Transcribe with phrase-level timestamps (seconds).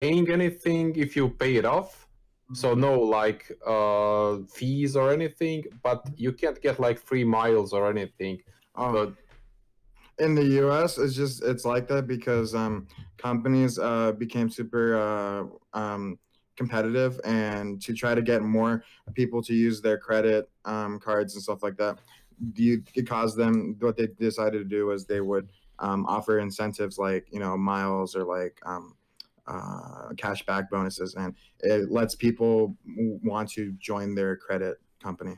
[0.00, 2.06] paying anything if you pay it off.
[2.54, 7.90] So no like uh, fees or anything, but you can't get like free miles or
[7.90, 8.38] anything.
[8.74, 9.12] Oh, But
[10.18, 12.86] in the U.S., it's just it's like that because um,
[13.18, 16.18] companies uh, became super uh, um,
[16.56, 18.82] competitive, and to try to get more
[19.14, 21.98] people to use their credit um, cards and stuff like that,
[22.54, 23.76] you it caused them.
[23.78, 28.16] What they decided to do was they would um, offer incentives like you know miles
[28.16, 28.94] or like um,
[29.48, 32.76] uh, cash back bonuses, and it lets people
[33.22, 35.36] want to join their credit company.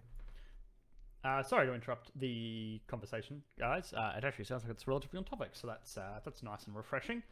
[1.23, 3.92] Uh, sorry to interrupt the conversation, guys.
[3.92, 6.74] Uh, it actually sounds like it's relatively on topic, so that's uh, that's nice and
[6.74, 7.23] refreshing.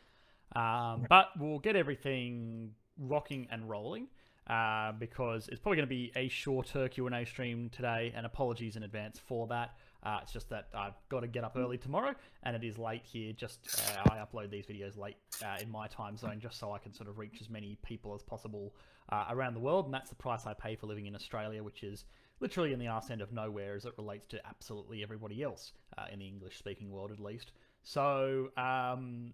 [0.54, 4.08] Um, but we'll get everything rocking and rolling
[4.48, 8.12] uh, because it's probably going to be a shorter Q and A stream today.
[8.14, 9.74] And apologies in advance for that.
[10.02, 13.02] Uh, it's just that I've got to get up early tomorrow, and it is late
[13.04, 13.32] here.
[13.32, 16.78] Just uh, I upload these videos late uh, in my time zone, just so I
[16.78, 18.74] can sort of reach as many people as possible
[19.10, 19.86] uh, around the world.
[19.86, 22.04] And that's the price I pay for living in Australia, which is
[22.40, 26.04] literally in the arse end of nowhere as it relates to absolutely everybody else uh,
[26.12, 27.52] in the English speaking world, at least.
[27.82, 29.32] So, um,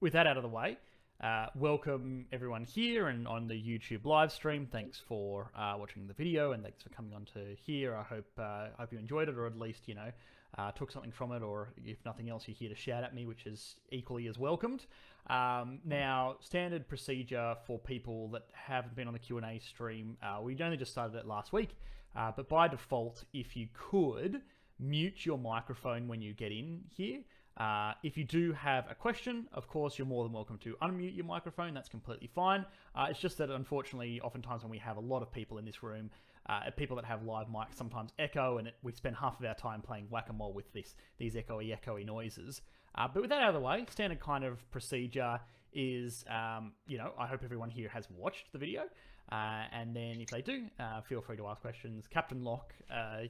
[0.00, 0.78] with that out of the way,
[1.22, 4.66] uh, welcome everyone here and on the YouTube live stream.
[4.70, 7.96] Thanks for uh, watching the video and thanks for coming on to here.
[7.96, 10.10] I hope uh, hope you enjoyed it or at least you know
[10.56, 13.26] uh, took something from it, or if nothing else, you're here to shout at me,
[13.26, 14.86] which is equally as welcomed.
[15.28, 20.16] Um, now, standard procedure for people that haven't been on the Q and A stream,
[20.22, 21.76] uh, we only just started it last week,
[22.16, 24.40] uh, but by default, if you could
[24.80, 27.20] mute your microphone when you get in here.
[27.58, 31.16] Uh, if you do have a question, of course, you're more than welcome to unmute
[31.16, 31.74] your microphone.
[31.74, 32.64] That's completely fine.
[32.94, 35.82] Uh, it's just that, unfortunately, oftentimes when we have a lot of people in this
[35.82, 36.08] room,
[36.48, 39.56] uh, people that have live mics sometimes echo, and it, we spend half of our
[39.56, 42.62] time playing whack-a-mole with this these echoey, echoey noises.
[42.94, 45.40] Uh, but with that out of the way, standard kind of procedure
[45.72, 48.82] is, um, you know, I hope everyone here has watched the video.
[49.30, 52.06] Uh, and then if they do, uh, feel free to ask questions.
[52.08, 52.72] Captain Locke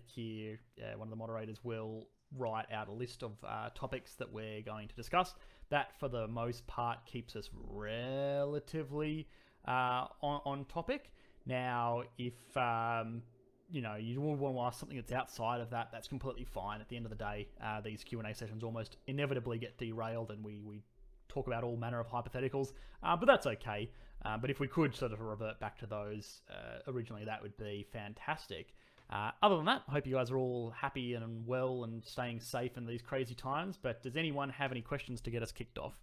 [0.04, 0.60] here,
[0.96, 2.06] one of the moderators, will
[2.36, 5.34] write out a list of uh, topics that we're going to discuss.
[5.70, 9.28] That, for the most part, keeps us relatively
[9.66, 11.10] uh, on, on topic.
[11.46, 13.22] Now, if um,
[13.70, 16.80] you know you want to ask something that's outside of that, that's completely fine.
[16.80, 19.76] At the end of the day, uh, these Q and A sessions almost inevitably get
[19.78, 20.82] derailed, and we we
[21.28, 22.72] talk about all manner of hypotheticals.
[23.02, 23.90] Uh, but that's okay.
[24.24, 27.56] Uh, but if we could sort of revert back to those uh, originally, that would
[27.56, 28.74] be fantastic.
[29.10, 32.40] Uh, other than that, I hope you guys are all happy and well and staying
[32.40, 33.78] safe in these crazy times.
[33.80, 35.94] But does anyone have any questions to get us kicked off?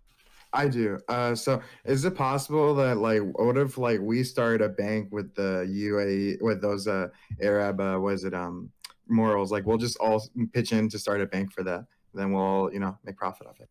[0.54, 1.00] I do.
[1.08, 5.36] Uh, so is it possible that like what if like we start a bank with
[5.36, 7.08] the UAE with those uh
[7.42, 8.72] Arab uh, was it um
[9.08, 9.52] morals?
[9.52, 10.24] Like we'll just all
[10.54, 11.86] pitch in to start a bank for that.
[12.14, 13.70] Then we'll all you know make profit off it.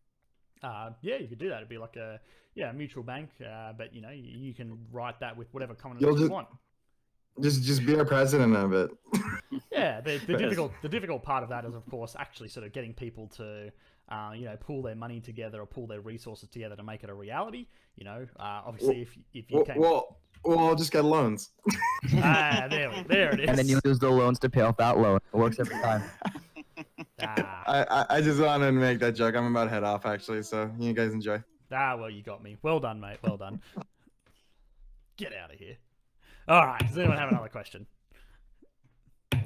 [0.63, 1.57] Uh, yeah, you could do that.
[1.57, 2.19] It'd be like a
[2.53, 5.99] yeah mutual bank, uh, but you know you, you can write that with whatever common
[5.99, 6.47] you want.
[7.41, 8.91] Just just be our president of it.
[9.71, 12.73] Yeah, the, the difficult the difficult part of that is of course actually sort of
[12.73, 13.71] getting people to
[14.09, 17.09] uh, you know pull their money together or pull their resources together to make it
[17.09, 17.67] a reality.
[17.95, 21.51] You know, uh, obviously if if you We'll, came we'll we'll just get loans.
[22.15, 23.49] ah there we, there it is.
[23.49, 25.19] and then you use the loans to pay off that loan.
[25.33, 26.03] It works every time.
[27.21, 29.35] ah, I, I I just wanted to make that joke.
[29.35, 31.41] I'm about to head off actually, so you guys enjoy.
[31.71, 32.57] ah, well you got me.
[32.61, 33.17] Well done, mate.
[33.23, 33.61] Well done.
[35.17, 35.77] Get out of here.
[36.47, 36.79] All right.
[36.87, 37.87] Does anyone have another question?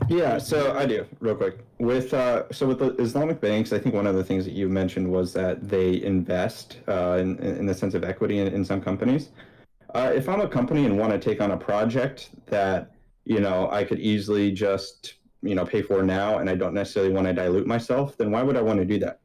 [0.09, 3.71] Yeah, so I do real quick with uh, so with the Islamic banks.
[3.71, 7.37] I think one of the things that you mentioned was that they invest uh, in
[7.39, 9.29] in the sense of equity in, in some companies.
[9.93, 12.91] Uh, if I'm a company and want to take on a project that
[13.25, 17.13] you know I could easily just you know pay for now, and I don't necessarily
[17.13, 19.19] want to dilute myself, then why would I want to do that?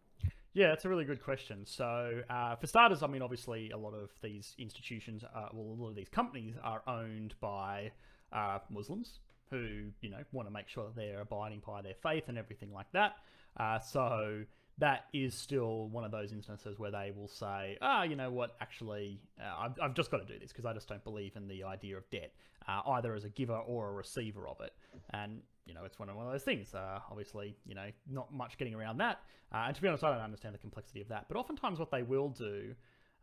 [0.55, 1.67] Yeah, that's a really good question.
[1.67, 5.79] So, uh, for starters, I mean, obviously, a lot of these institutions, uh, well, a
[5.83, 7.91] lot of these companies are owned by
[8.33, 9.19] uh, Muslims
[9.51, 12.73] who, you know, want to make sure that they're abiding by their faith and everything
[12.73, 13.17] like that.
[13.59, 14.45] Uh, so,
[14.79, 18.57] that is still one of those instances where they will say, ah, you know what,
[18.61, 21.47] actually, uh, I've, I've just got to do this because I just don't believe in
[21.47, 22.33] the idea of debt,
[22.67, 24.73] uh, either as a giver or a receiver of it.
[25.11, 26.75] And, you know, it's one of, one of those things.
[26.75, 29.21] Uh, obviously, you know, not much getting around that.
[29.53, 31.27] Uh, and to be honest, I don't understand the complexity of that.
[31.29, 32.75] But oftentimes, what they will do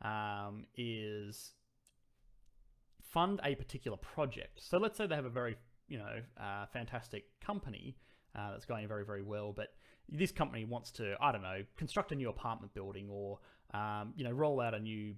[0.04, 1.52] um, is
[3.04, 4.62] fund a particular project.
[4.64, 5.58] So let's say they have a very,
[5.90, 7.98] you know, uh, fantastic company
[8.36, 9.74] uh, that's going very, very well, but
[10.10, 13.40] this company wants to, I don't know, construct a new apartment building or,
[13.74, 15.16] um, you know, roll out a new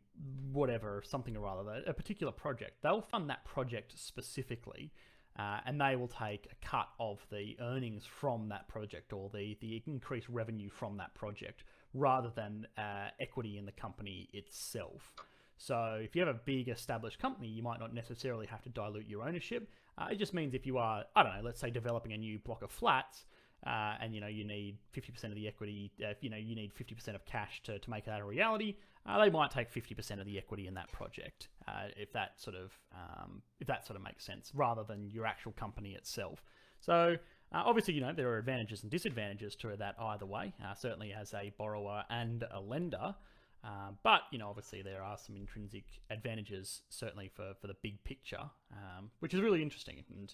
[0.51, 2.81] whatever, something or other, a particular project.
[2.83, 4.91] They'll fund that project specifically.
[5.37, 9.57] Uh, and they will take a cut of the earnings from that project or the,
[9.61, 11.63] the increased revenue from that project
[11.95, 15.11] rather than uh, equity in the company itself.
[15.57, 19.07] So if you have a big established company, you might not necessarily have to dilute
[19.07, 19.69] your ownership.
[19.97, 22.39] Uh, it just means if you are, I don't know, let's say developing a new
[22.39, 23.25] block of flats,
[23.65, 26.73] uh, and you know you need 50% of the equity, uh, you know you need
[26.73, 28.75] 50% of cash to, to make that a reality.
[29.05, 32.55] Uh, they might take 50% of the equity in that project, uh, if that sort
[32.55, 36.43] of um, if that sort of makes sense, rather than your actual company itself.
[36.79, 37.15] So
[37.53, 40.53] uh, obviously, you know there are advantages and disadvantages to that either way.
[40.77, 43.15] Certainly as a borrower and a lender.
[43.63, 48.03] Uh, but you know, obviously, there are some intrinsic advantages, certainly for, for the big
[48.03, 50.03] picture, um, which is really interesting.
[50.13, 50.33] And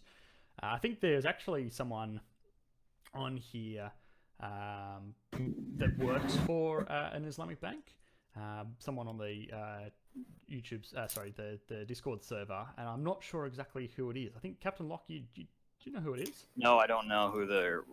[0.64, 2.22] uh, I think there's actually someone
[3.14, 3.92] on here
[4.40, 5.14] um,
[5.78, 7.96] that works for uh, an Islamic bank.
[8.36, 9.90] Um, someone on the uh,
[10.98, 14.32] uh, sorry, the, the Discord server, and I'm not sure exactly who it is.
[14.36, 16.46] I think Captain Locke, you, you, do you know who it is?
[16.56, 17.84] No, I don't know who they're.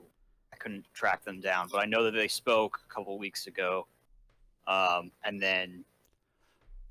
[0.53, 3.87] I couldn't track them down, but I know that they spoke a couple weeks ago,
[4.67, 5.85] um, and then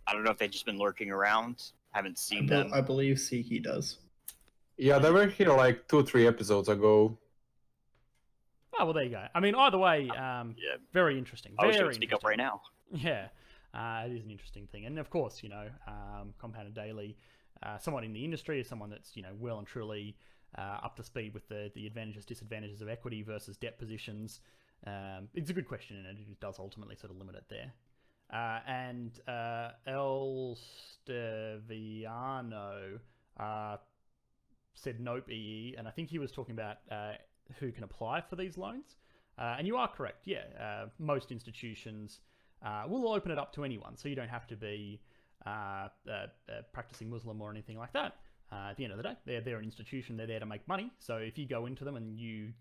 [0.07, 1.71] I don't know if they've just been lurking around.
[1.91, 2.73] Haven't seen bel- them.
[2.73, 3.97] I believe Siki does.
[4.77, 7.17] Yeah, they were here like two, or three episodes ago.
[8.77, 9.25] Oh well, there you go.
[9.33, 11.53] I mean, either way, um, Yeah, very interesting.
[11.57, 12.61] I was very going to speak up right now.
[12.91, 13.29] Yeah,
[13.73, 17.17] uh, it is an interesting thing, and of course, you know, um, Compounded Daily,
[17.63, 20.15] uh, someone in the industry is someone that's you know well and truly
[20.55, 24.39] uh, up to speed with the the advantages, disadvantages of equity versus debt positions.
[24.85, 27.73] Um, it's a good question, and it does ultimately sort of limit it there.
[28.31, 30.57] Uh, and uh, El
[31.07, 32.99] Steviano
[33.39, 33.77] uh,
[34.73, 37.13] said nope EE, and I think he was talking about uh,
[37.59, 38.95] who can apply for these loans.
[39.37, 40.43] Uh, and you are correct, yeah.
[40.59, 42.21] Uh, most institutions
[42.65, 45.01] uh, will open it up to anyone, so you don't have to be
[46.73, 48.15] practicing Muslim or anything like that.
[48.51, 50.89] At the end of the day, they're, they're an institution, they're there to make money.
[50.99, 52.53] So if you go into them and you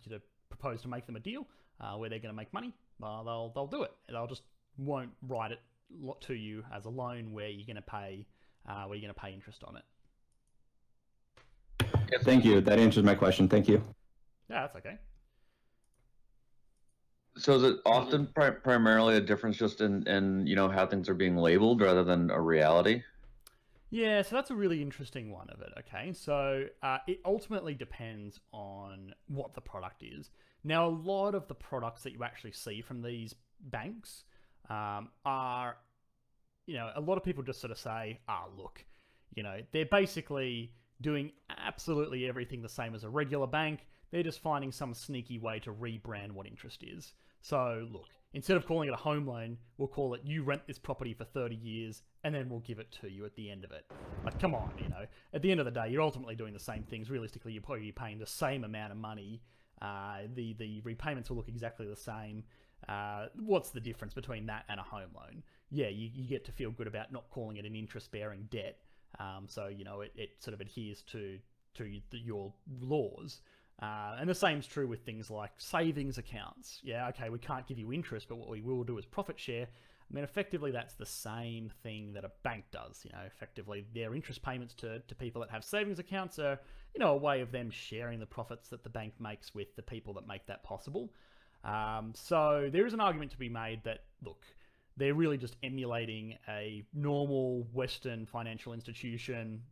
[0.48, 1.46] propose to make them a deal
[1.80, 3.92] uh, where they're going to make money, well, they'll, they'll do it.
[4.08, 4.42] They'll just
[4.78, 5.60] won't write it
[6.00, 8.26] lo- to you as a loan where you're going to pay
[8.68, 9.84] uh, where you're going to pay interest on it.
[12.22, 12.60] Thank you.
[12.60, 13.48] That answers my question.
[13.48, 13.82] Thank you.
[14.48, 14.98] Yeah, that's okay.
[17.36, 21.08] So is it often pri- primarily a difference just in, in you know how things
[21.08, 23.02] are being labeled rather than a reality?
[23.90, 25.72] Yeah, so that's a really interesting one of it.
[25.80, 30.30] Okay, so uh, it ultimately depends on what the product is.
[30.64, 34.25] Now, a lot of the products that you actually see from these banks
[34.70, 35.76] um, are,
[36.66, 38.84] you know, a lot of people just sort of say, ah, look,
[39.34, 43.87] you know, they're basically doing absolutely everything the same as a regular bank.
[44.11, 47.12] They're just finding some sneaky way to rebrand what interest is.
[47.43, 50.78] So, look, instead of calling it a home loan, we'll call it you rent this
[50.78, 53.72] property for 30 years and then we'll give it to you at the end of
[53.72, 53.84] it.
[54.25, 55.05] Like, come on, you know.
[55.34, 57.10] At the end of the day, you're ultimately doing the same things.
[57.10, 59.43] Realistically, you're probably paying the same amount of money.
[59.82, 62.44] Uh, the the repayments will look exactly the same.
[62.88, 65.42] Uh, what's the difference between that and a home loan?
[65.70, 68.78] Yeah, you, you get to feel good about not calling it an interest bearing debt.
[69.18, 71.38] Um, so you know it, it sort of adheres to
[71.74, 73.40] to your laws.
[73.82, 76.80] Uh, and the same's true with things like savings accounts.
[76.82, 79.66] Yeah, okay, we can't give you interest, but what we will do is profit share.
[80.14, 83.00] I mean, effectively, that's the same thing that a bank does.
[83.05, 86.61] You know, effectively, their interest payments to, to people that have savings accounts are,
[86.94, 89.82] you know, a way of them sharing the profits that the bank makes with the
[89.82, 91.12] people that make that possible.
[91.64, 94.44] Um, so there is an argument to be made that, look,
[94.96, 99.62] they're really just emulating a normal Western financial institution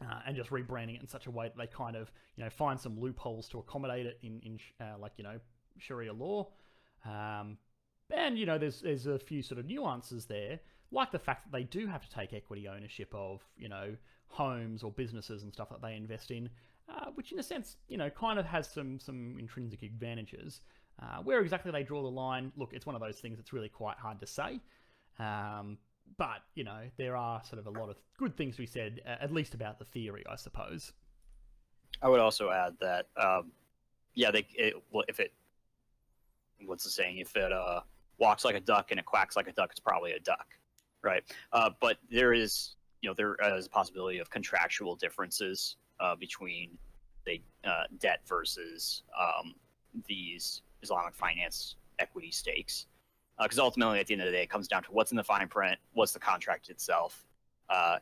[0.00, 2.48] uh, and just rebranding it in such a way that they kind of, you know,
[2.48, 5.38] find some loopholes to accommodate it in, in uh, like, you know,
[5.76, 6.48] Sharia law.
[7.04, 7.58] Um,
[8.10, 11.56] and, you know, there's, there's a few sort of nuances there, like the fact that
[11.56, 13.96] they do have to take equity ownership of, you know,
[14.28, 16.48] homes or businesses and stuff that they invest in,
[16.88, 20.60] uh, which in a sense, you know, kind of has some, some intrinsic advantages.
[21.02, 23.68] Uh, where exactly they draw the line, look, it's one of those things that's really
[23.68, 24.60] quite hard to say.
[25.18, 25.76] Um,
[26.16, 29.00] but, you know, there are sort of a lot of good things to be said,
[29.04, 30.92] at least about the theory, I suppose.
[32.00, 33.50] I would also add that, um,
[34.14, 35.32] yeah, they it, well, if it,
[36.64, 37.18] what's the saying?
[37.18, 37.80] If it uh,
[38.18, 40.46] walks like a duck and it quacks like a duck, it's probably a duck,
[41.02, 41.22] right?
[41.52, 46.70] Uh, but there is, you know, there is a possibility of contractual differences uh, between
[47.26, 49.54] the uh, debt versus um,
[50.06, 52.86] these Islamic finance equity stakes,
[53.42, 55.24] because ultimately, at the end of the day, it comes down to what's in the
[55.24, 57.26] fine print, what's the contract itself,
[57.70, 57.98] uh,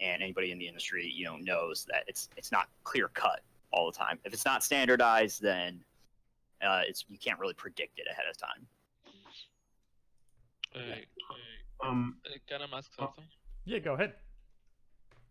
[0.00, 3.40] and anybody in the industry, you know, knows that it's it's not clear cut
[3.72, 4.18] all the time.
[4.24, 5.82] If it's not standardized, then
[6.60, 8.66] uh, it's you can't really predict it ahead of time.
[10.74, 13.24] Uh, uh, Um, uh, can I ask something?
[13.64, 14.14] Yeah, go ahead.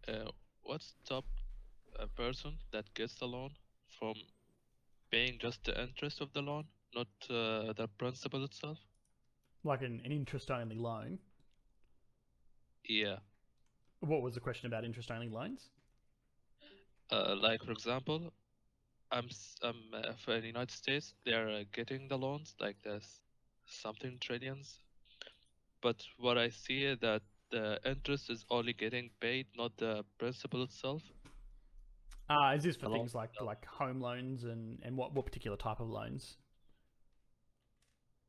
[0.07, 0.31] Uh,
[0.63, 1.25] what's top
[1.99, 3.51] a person that gets the loan
[3.99, 4.13] from
[5.11, 8.77] paying just the interest of the loan, not uh, the principal itself?
[9.63, 11.19] Like an, an interest only loan.
[12.87, 13.17] Yeah.
[14.01, 15.69] What was the question about interest only loans?
[17.11, 18.33] Uh, like for example,
[19.11, 19.29] I'm
[19.63, 23.21] um uh, for the United States, they're uh, getting the loans like this
[23.65, 24.79] something trillions,
[25.81, 30.63] but what I see is that the interest is only getting paid, not the principal
[30.63, 31.01] itself.
[32.29, 35.79] Uh, is this for things like like home loans and, and what, what particular type
[35.81, 36.37] of loans?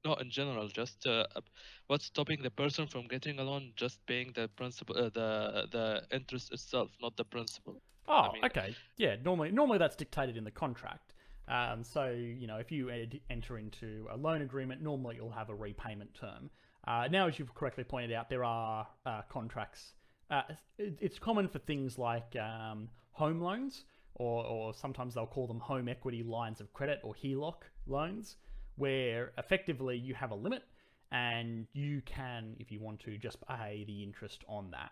[0.05, 1.41] No, in general, just uh, uh,
[1.87, 3.73] what's stopping the person from getting a loan?
[3.77, 7.81] Just paying the principal, uh, the the interest itself, not the principal.
[8.09, 8.75] Oh, mean- okay.
[8.97, 11.15] Yeah, normally normally that's dictated in the contract.
[11.47, 15.51] Um, so you know, if you ed- enter into a loan agreement, normally you'll have
[15.51, 16.51] a repayment term.
[16.87, 19.95] Uh, now, as you've correctly pointed out, there are uh, contracts.
[20.31, 20.43] Uh,
[20.79, 23.85] it- it's common for things like um, home loans,
[24.15, 28.37] or, or sometimes they'll call them home equity lines of credit or HELOC loans,
[28.77, 30.63] where effectively you have a limit
[31.11, 34.91] and you can, if you want to, just pay the interest on that.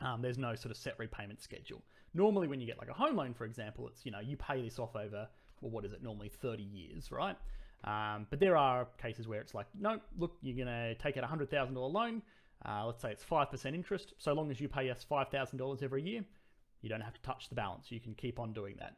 [0.00, 1.82] Um, there's no sort of set repayment schedule.
[2.14, 4.62] Normally, when you get like a home loan, for example, it's you know you pay
[4.62, 5.28] this off over
[5.60, 7.36] well, what is it normally 30 years, right?
[7.84, 11.26] Um, but there are cases where it's like, no, look, you're gonna take out a
[11.26, 12.22] hundred thousand dollar loan.
[12.66, 14.14] Uh, let's say it's five percent interest.
[14.18, 16.24] So long as you pay us five thousand dollars every year,
[16.82, 17.90] you don't have to touch the balance.
[17.90, 18.94] You can keep on doing that.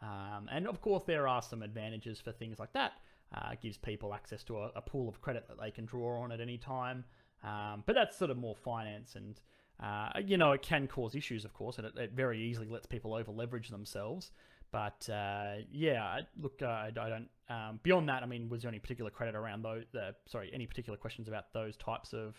[0.00, 2.92] Um, and of course, there are some advantages for things like that.
[3.34, 6.32] Uh, gives people access to a, a pool of credit that they can draw on
[6.32, 7.04] at any time.
[7.42, 9.40] Um, but that's sort of more finance and
[9.82, 12.86] uh, you know, it can cause issues, of course, and it, it very easily lets
[12.86, 14.30] people over leverage themselves.
[14.72, 17.28] But uh, yeah, look, uh, I, I don't.
[17.48, 19.84] Um, beyond that, I mean, was there any particular credit around those?
[19.94, 22.34] Uh, sorry, any particular questions about those types of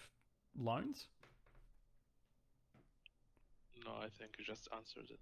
[0.60, 1.06] loans?
[3.86, 5.20] No, I think you just answered it.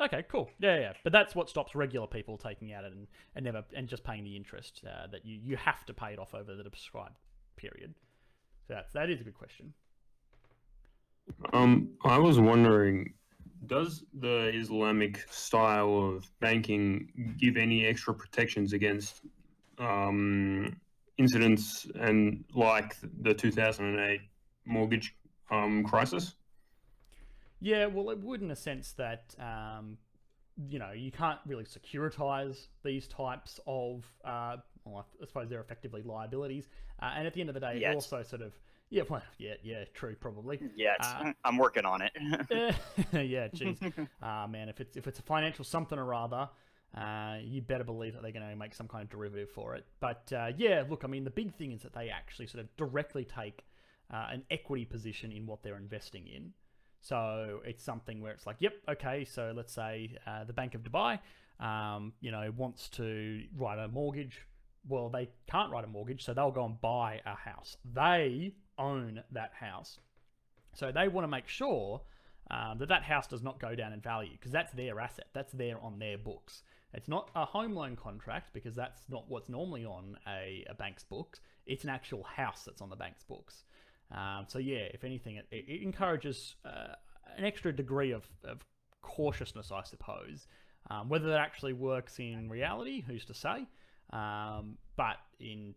[0.00, 0.50] Okay, cool.
[0.58, 0.92] Yeah, yeah.
[1.04, 4.24] But that's what stops regular people taking out it and, and never and just paying
[4.24, 7.18] the interest uh, that you, you have to pay it off over the prescribed
[7.56, 7.94] period.
[8.66, 9.72] So that's that is a good question.
[11.52, 13.14] Um, I was wondering,
[13.66, 19.22] does the Islamic style of banking give any extra protections against
[19.78, 20.76] um,
[21.18, 24.20] incidents and like the 2008
[24.64, 25.14] mortgage
[25.50, 26.34] um, crisis?
[27.60, 29.96] Yeah, well, it would in a sense that um,
[30.68, 34.04] you know you can't really securitize these types of.
[34.24, 36.68] Uh, well, I suppose they're effectively liabilities,
[37.00, 38.52] uh, and at the end of the day, it also sort of
[38.94, 40.60] yeah, well, yeah, yeah, true, probably.
[40.76, 42.12] Yeah, Uh, I'm working on it.
[43.12, 44.08] Yeah, jeez.
[44.22, 46.48] Ah, man, if it's if it's a financial something or other,
[46.96, 49.84] uh, you better believe that they're going to make some kind of derivative for it.
[50.00, 52.76] But uh, yeah, look, I mean, the big thing is that they actually sort of
[52.76, 53.64] directly take
[54.12, 56.52] uh, an equity position in what they're investing in.
[57.00, 60.82] So it's something where it's like, yep, okay, so let's say uh, the Bank of
[60.82, 61.18] Dubai,
[61.60, 64.38] um, you know, wants to write a mortgage.
[64.88, 67.76] Well, they can't write a mortgage, so they'll go and buy a house.
[67.92, 69.98] They own that house.
[70.74, 72.02] So they want to make sure
[72.50, 75.26] um, that that house does not go down in value because that's their asset.
[75.32, 76.62] That's there on their books.
[76.92, 81.02] It's not a home loan contract because that's not what's normally on a, a bank's
[81.02, 81.40] books.
[81.66, 83.64] It's an actual house that's on the bank's books.
[84.12, 86.94] Um, so yeah, if anything, it, it encourages uh,
[87.36, 88.64] an extra degree of, of
[89.02, 90.46] cautiousness, I suppose.
[90.90, 93.66] Um, whether that actually works in reality, who's to say?
[94.12, 95.74] Um, but in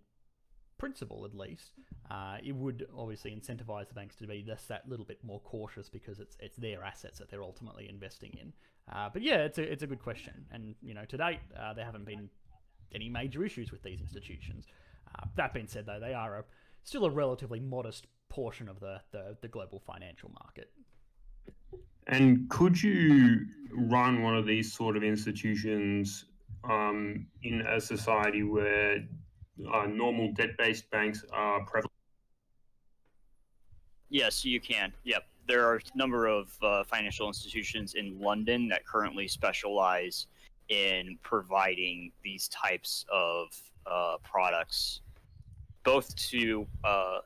[0.77, 1.71] principle, at least,
[2.09, 5.89] uh, it would obviously incentivize the banks to be just that little bit more cautious
[5.89, 8.53] because it's it's their assets that they're ultimately investing in.
[8.93, 11.73] Uh, but yeah, it's a it's a good question, and you know, to date, uh,
[11.73, 12.29] there haven't been
[12.93, 14.65] any major issues with these institutions.
[15.15, 16.43] Uh, that being said, though, they are a,
[16.83, 20.71] still a relatively modest portion of the, the, the global financial market.
[22.07, 26.25] And could you run one of these sort of institutions
[26.63, 29.05] um, in a society where
[29.73, 31.91] uh, normal debt-based banks are prevalent?
[34.09, 34.93] Yes, you can.
[35.03, 35.23] Yep.
[35.47, 40.27] There are a number of uh, financial institutions in London that currently specialize
[40.69, 43.47] in providing these types of
[43.85, 45.01] uh, products,
[45.83, 47.19] both to uh,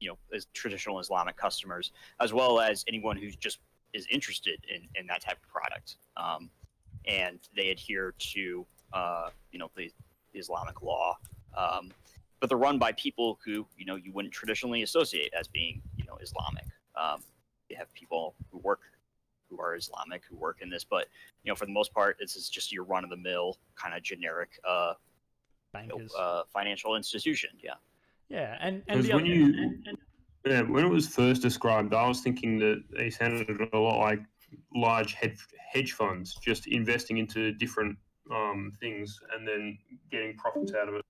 [0.00, 3.58] you know as traditional Islamic customers, as well as anyone who just
[3.92, 5.96] is interested in, in that type of product.
[6.16, 6.50] Um,
[7.06, 9.90] and they adhere to uh, you know the
[10.34, 11.16] Islamic law.
[11.56, 11.92] Um,
[12.40, 15.82] but they're run by people who you know you wouldn't traditionally associate as being
[16.16, 16.64] know Islamic.
[16.96, 17.22] Um,
[17.68, 18.80] you have people who work
[19.48, 21.06] who are Islamic who work in this, but
[21.44, 23.94] you know for the most part, this is just your run of the mill kind
[23.94, 24.94] of generic uh,
[25.80, 27.50] you know, uh, financial institution.
[27.62, 27.74] Yeah.
[28.28, 29.98] yeah, and, and the when other, you and- and-
[30.44, 34.20] yeah, when it was first described, I was thinking that they sounded a lot like
[34.74, 35.38] large hedge
[35.72, 37.98] hedge funds just investing into different
[38.32, 39.76] um, things and then
[40.10, 41.04] getting profits out of it.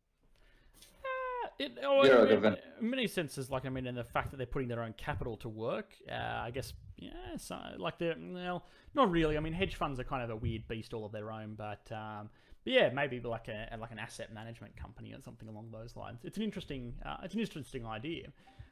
[1.59, 4.37] It, oh, Yeah, in, in- in many senses, like I mean, in the fact that
[4.37, 8.65] they're putting their own capital to work, uh, I guess yeah, so like they're well,
[8.95, 9.37] not really.
[9.37, 11.91] I mean, hedge funds are kind of a weird beast all of their own, but
[11.93, 12.29] um,
[12.65, 16.21] but yeah, maybe like a like an asset management company or something along those lines.
[16.25, 18.29] It's an interesting uh, it's an interesting idea.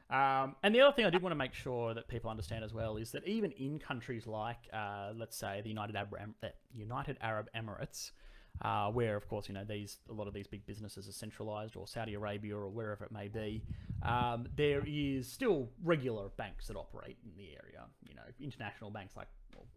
[0.09, 2.73] Um, and the other thing I did want to make sure that people understand as
[2.75, 6.11] well is that even in countries like, uh, let's say, the United Arab,
[6.75, 8.11] United Arab Emirates,
[8.61, 11.75] uh, where of course you know these a lot of these big businesses are centralized,
[11.75, 13.63] or Saudi Arabia, or wherever it may be,
[14.03, 17.85] um, there is still regular banks that operate in the area.
[18.07, 19.27] You know, international banks like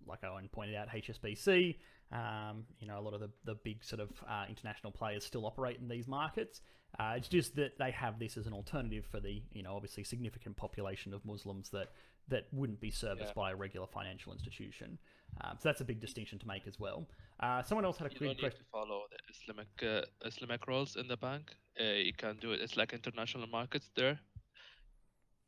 [0.07, 1.77] like Owen pointed out, HSBC.
[2.11, 5.45] Um, you know, a lot of the, the big sort of uh, international players still
[5.45, 6.63] operate in these markets.
[6.99, 10.03] Uh, it's just that they have this as an alternative for the, you know, obviously
[10.03, 11.89] significant population of Muslims that
[12.29, 13.33] that wouldn't be serviced yeah.
[13.35, 14.99] by a regular financial institution.
[15.43, 17.07] Um, so that's a big distinction to make as well.
[17.41, 18.59] Uh, someone else had a you quick question.
[18.59, 21.55] to follow the Islamic uh, Islamic rules in the bank.
[21.81, 22.61] Uh, you can do it.
[22.61, 24.19] It's like international markets there,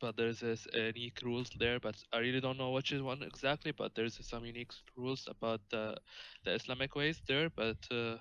[0.00, 1.80] but there's this unique rules there.
[1.80, 3.72] But I really don't know which is one exactly.
[3.72, 5.96] But there's some unique rules about the
[6.44, 7.50] the Islamic ways there.
[7.50, 8.18] But uh,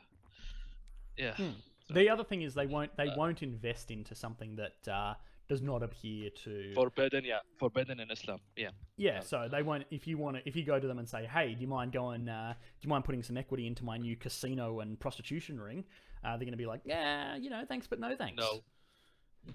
[1.15, 1.35] yeah.
[1.35, 1.59] Hmm.
[1.87, 5.13] So, the other thing is they won't they uh, won't invest into something that uh,
[5.49, 10.07] does not appear to forbidden yeah forbidden in islam yeah yeah so they won't if
[10.07, 12.29] you want to if you go to them and say hey do you mind going
[12.29, 15.83] uh, do you mind putting some equity into my new casino and prostitution ring
[16.23, 18.61] uh, they're going to be like yeah you know thanks but no thanks no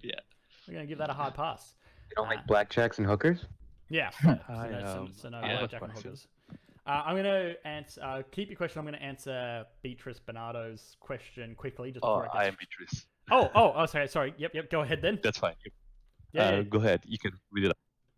[0.03, 0.13] yeah
[0.67, 1.75] we're going to give that a hard pass
[2.11, 3.47] you don't uh, like blackjacks and hookers
[3.89, 6.27] yeah so, I, no, um, so, so no blackjack and hookers
[6.87, 8.03] uh, I'm going to answer.
[8.03, 8.79] Uh, keep your question.
[8.79, 11.91] I'm going to answer Beatrice Bernardo's question quickly.
[11.91, 13.07] Just oh, I am Beatrice.
[13.31, 14.35] Oh, oh, oh, sorry, sorry.
[14.37, 14.71] Yep, yep.
[14.71, 15.19] Go ahead then.
[15.23, 15.55] That's fine.
[16.35, 16.49] Yeah.
[16.49, 17.03] Uh, go ahead.
[17.07, 17.73] You can read it.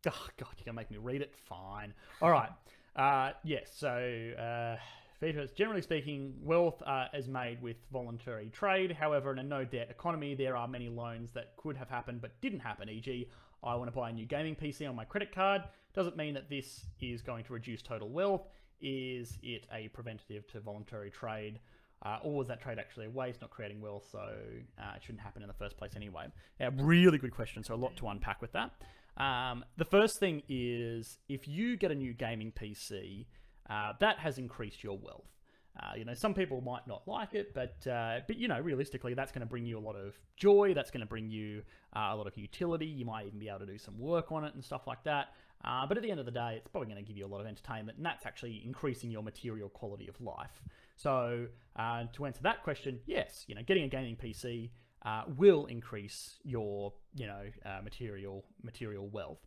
[0.09, 1.35] Oh God, you're gonna make me read it.
[1.49, 1.95] Fine.
[2.21, 2.51] All right.
[2.97, 3.71] Uh, yes.
[3.75, 4.77] so, uh,
[5.21, 5.53] features.
[5.53, 8.93] Generally speaking, wealth uh, is made with voluntary trade.
[8.93, 12.61] However, in a no-debt economy, there are many loans that could have happened but didn't
[12.61, 12.89] happen.
[12.89, 13.29] E.g.,
[13.63, 15.63] I want to buy a new gaming PC on my credit card.
[15.95, 18.49] Doesn't mean that this is going to reduce total wealth.
[18.81, 21.59] Is it a preventative to voluntary trade?
[22.07, 25.21] Uh, or was that trade actually a waste, not creating wealth, so uh, it shouldn't
[25.21, 26.27] happen in the first place anyway?
[26.61, 28.71] Yeah, really good question, so a lot to unpack with that.
[29.17, 33.27] Um, the first thing is if you get a new gaming PC,
[33.69, 35.33] uh, that has increased your wealth.
[35.79, 39.13] Uh, you know, some people might not like it, but uh, but you know, realistically,
[39.13, 40.73] that's going to bring you a lot of joy.
[40.75, 41.63] That's going to bring you
[41.95, 42.87] uh, a lot of utility.
[42.87, 45.35] You might even be able to do some work on it and stuff like that.
[45.63, 47.41] But at the end of the day, it's probably going to give you a lot
[47.41, 50.61] of entertainment, and that's actually increasing your material quality of life.
[50.97, 54.71] So uh, to answer that question, yes, you know, getting a gaming PC
[55.05, 59.39] uh, will increase your, you know, uh, material material wealth.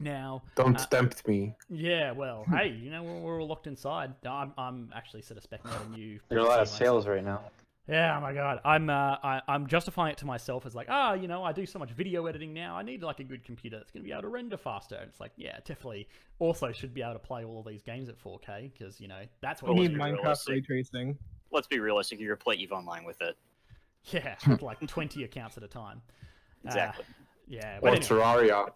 [0.00, 1.54] Now, don't uh, tempt me.
[1.70, 4.12] Yeah, well, hey, you know, we're, we're all locked inside.
[4.28, 6.20] I'm, I'm actually sort of speculating you.
[6.28, 7.42] There are a lot of sales right now.
[7.86, 11.10] Yeah, oh my god, I'm uh, I, I'm justifying it to myself as like, ah,
[11.10, 12.76] oh, you know, I do so much video editing now.
[12.76, 14.96] I need like a good computer that's going to be able to render faster.
[14.96, 16.08] And it's like, yeah, definitely.
[16.38, 19.20] Also, should be able to play all of these games at 4K because you know
[19.42, 19.76] that's what.
[19.76, 21.18] You need Minecraft ray tracing.
[21.52, 22.20] Let's be realistic.
[22.20, 23.36] You are play Eve Online with it.
[24.06, 26.00] Yeah, with like 20 accounts at a time.
[26.64, 27.04] Exactly.
[27.04, 27.78] Uh, yeah.
[27.82, 28.04] Or anyway.
[28.04, 28.70] Terraria.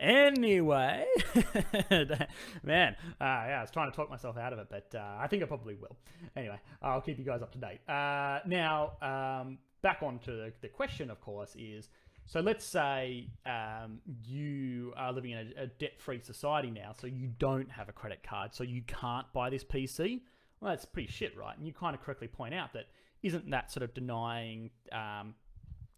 [0.00, 1.04] Anyway,
[2.62, 5.26] man, uh, yeah, I was trying to talk myself out of it, but uh, I
[5.26, 5.96] think I probably will.
[6.36, 7.80] Anyway, I'll keep you guys up to date.
[7.88, 11.88] Uh, now, um, back on to the, the, question, of course, is
[12.26, 17.08] so let's say um, you are living in a, a debt free society now, so
[17.08, 20.20] you don't have a credit card, so you can't buy this PC.
[20.60, 21.56] Well, that's pretty shit, right?
[21.56, 22.84] And you kind of correctly point out that
[23.24, 25.34] isn't that sort of denying, um,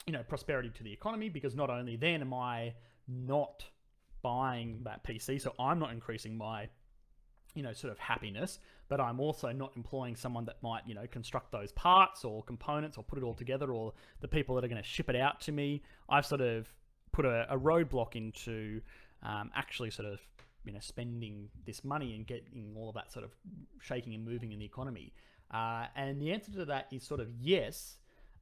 [0.07, 1.29] you know, prosperity to the economy?
[1.29, 2.73] Because not only then am I
[3.07, 3.65] not
[4.23, 6.69] buying that PC, so I'm not increasing my
[7.55, 11.07] you know sort of happiness but i'm also not employing someone that might you know
[11.11, 14.69] construct those parts or components or put it all together or the people that are
[14.69, 15.83] going to ship it out to me.
[16.09, 16.69] I've sort of
[17.13, 18.81] put a, a roadblock into
[19.23, 20.21] um, actually sort of
[20.65, 23.33] you know spending this money and getting all of that sort of
[23.81, 25.13] shaking and moving in the economy.
[25.53, 27.97] Uh, and the answer to that is sort of yes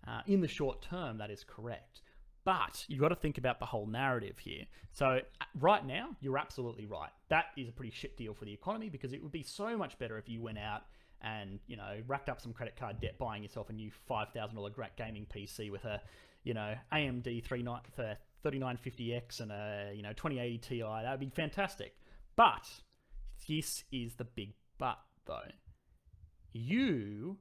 [0.06, 2.02] uh, in the short term that is correct
[2.48, 4.64] but you've got to think about the whole narrative here.
[4.92, 7.10] So, uh, right now, you're absolutely right.
[7.28, 9.98] That is a pretty shit deal for the economy because it would be so much
[9.98, 10.84] better if you went out
[11.20, 14.96] and, you know, racked up some credit card debt buying yourself a new $5,000 great
[14.96, 16.00] gaming PC with a,
[16.42, 20.80] you know, AMD 3950X and a, you know, 2080 Ti.
[20.80, 21.96] That would be fantastic.
[22.34, 22.66] But
[23.46, 25.52] this is the big but, though.
[26.54, 27.36] You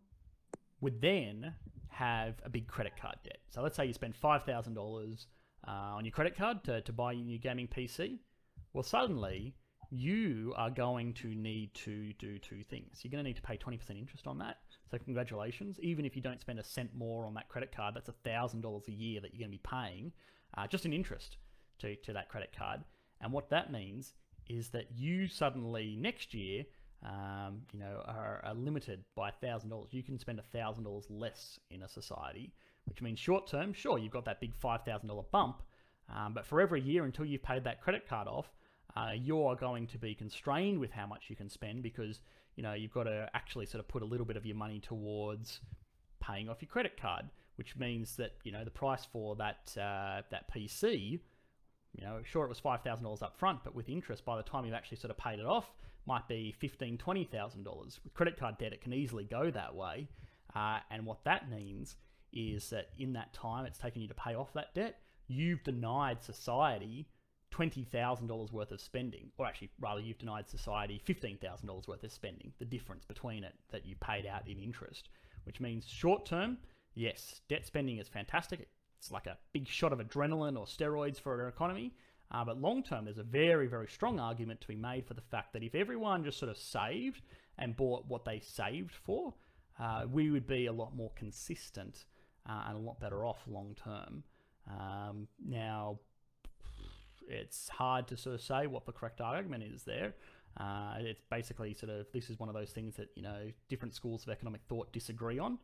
[0.82, 1.54] would then
[1.97, 3.39] have a big credit card debt.
[3.49, 5.25] So let's say you spend $5,000
[5.67, 8.19] uh, on your credit card to, to buy your new gaming PC.
[8.73, 9.55] Well, suddenly
[9.89, 12.99] you are going to need to do two things.
[13.01, 14.57] You're going to need to pay 20% interest on that.
[14.91, 15.79] So congratulations.
[15.81, 18.91] Even if you don't spend a cent more on that credit card, that's $1,000 a
[18.91, 20.12] year that you're going to be paying
[20.55, 21.38] uh, just in interest
[21.79, 22.81] to, to that credit card.
[23.21, 24.13] And what that means
[24.47, 26.63] is that you suddenly next year,
[27.03, 29.89] um, you know, are, are limited by thousand dollars.
[29.91, 32.53] You can spend thousand dollars less in a society,
[32.86, 35.62] which means short term, sure, you've got that big five thousand dollar bump,
[36.13, 38.51] um, but for every year until you've paid that credit card off,
[38.95, 42.21] uh, you're going to be constrained with how much you can spend because
[42.55, 44.79] you know you've got to actually sort of put a little bit of your money
[44.79, 45.62] towards
[46.19, 50.21] paying off your credit card, which means that you know the price for that uh,
[50.31, 51.19] that PC,
[51.93, 54.43] you know, sure it was five thousand dollars up front, but with interest, by the
[54.43, 55.71] time you've actually sort of paid it off,
[56.08, 58.00] might be fifteen, twenty thousand dollars.
[58.04, 60.08] With credit card debt, it can easily go that way,
[60.56, 61.96] uh, and what that means
[62.34, 66.24] is that in that time it's taken you to pay off that debt, you've denied
[66.24, 67.08] society
[67.52, 72.65] $20,000 worth of spending, or actually, rather, you've denied society $15,000 worth of spending, the
[72.65, 75.10] difference between it that you paid out in interest,
[75.43, 76.58] which means short term,
[76.93, 78.67] yes, debt spending is fantastic.
[79.00, 81.93] It's like a big shot of adrenaline or steroids for our economy.
[82.32, 85.22] Uh, but long term, there's a very, very strong argument to be made for the
[85.22, 87.22] fact that if everyone just sort of saved
[87.58, 89.34] and bought what they saved for,
[89.80, 92.06] uh, we would be a lot more consistent
[92.50, 94.24] uh, and a lot better off long term.
[94.70, 96.00] Um, now,
[97.28, 100.13] it's hard to sort of say what the correct argument is there.
[100.58, 103.94] Uh, it's basically sort of this is one of those things that you know different
[103.94, 105.60] schools of economic thought disagree on.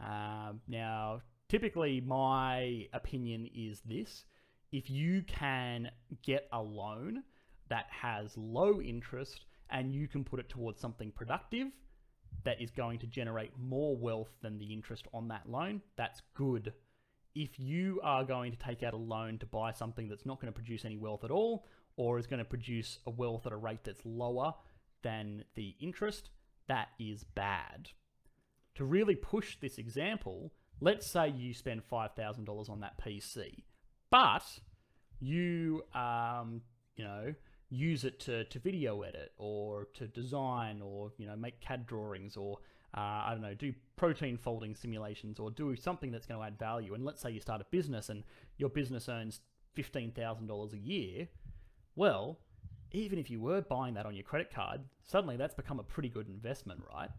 [0.00, 4.24] Um, now, typically, my opinion is this:
[4.72, 5.90] if you can
[6.22, 7.22] get a loan
[7.68, 11.68] that has low interest and you can put it towards something productive
[12.44, 16.72] that is going to generate more wealth than the interest on that loan, that's good
[17.34, 20.52] if you are going to take out a loan to buy something that's not going
[20.52, 23.56] to produce any wealth at all, or is going to produce a wealth at a
[23.56, 24.54] rate that's lower
[25.02, 26.30] than the interest,
[26.66, 27.90] that is bad.
[28.76, 33.62] To really push this example, let's say you spend $5,000 on that PC,
[34.10, 34.44] but
[35.20, 36.62] you, um,
[36.96, 37.34] you know,
[37.70, 42.36] use it to, to video edit or to design or, you know, make CAD drawings
[42.36, 42.58] or
[42.96, 46.58] uh, I don't know, do protein folding simulations or do something that's going to add
[46.58, 46.94] value.
[46.94, 48.24] And let's say you start a business and
[48.56, 49.40] your business earns
[49.76, 51.28] $15,000 a year.
[51.96, 52.38] Well,
[52.92, 56.08] even if you were buying that on your credit card, suddenly that's become a pretty
[56.08, 57.10] good investment, right?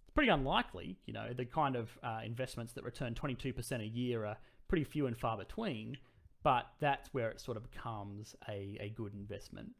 [0.00, 4.24] It's pretty unlikely, you know, the kind of uh, investments that return 22% a year
[4.24, 5.98] are pretty few and far between,
[6.42, 9.70] but that's where it sort of becomes a, a good investment.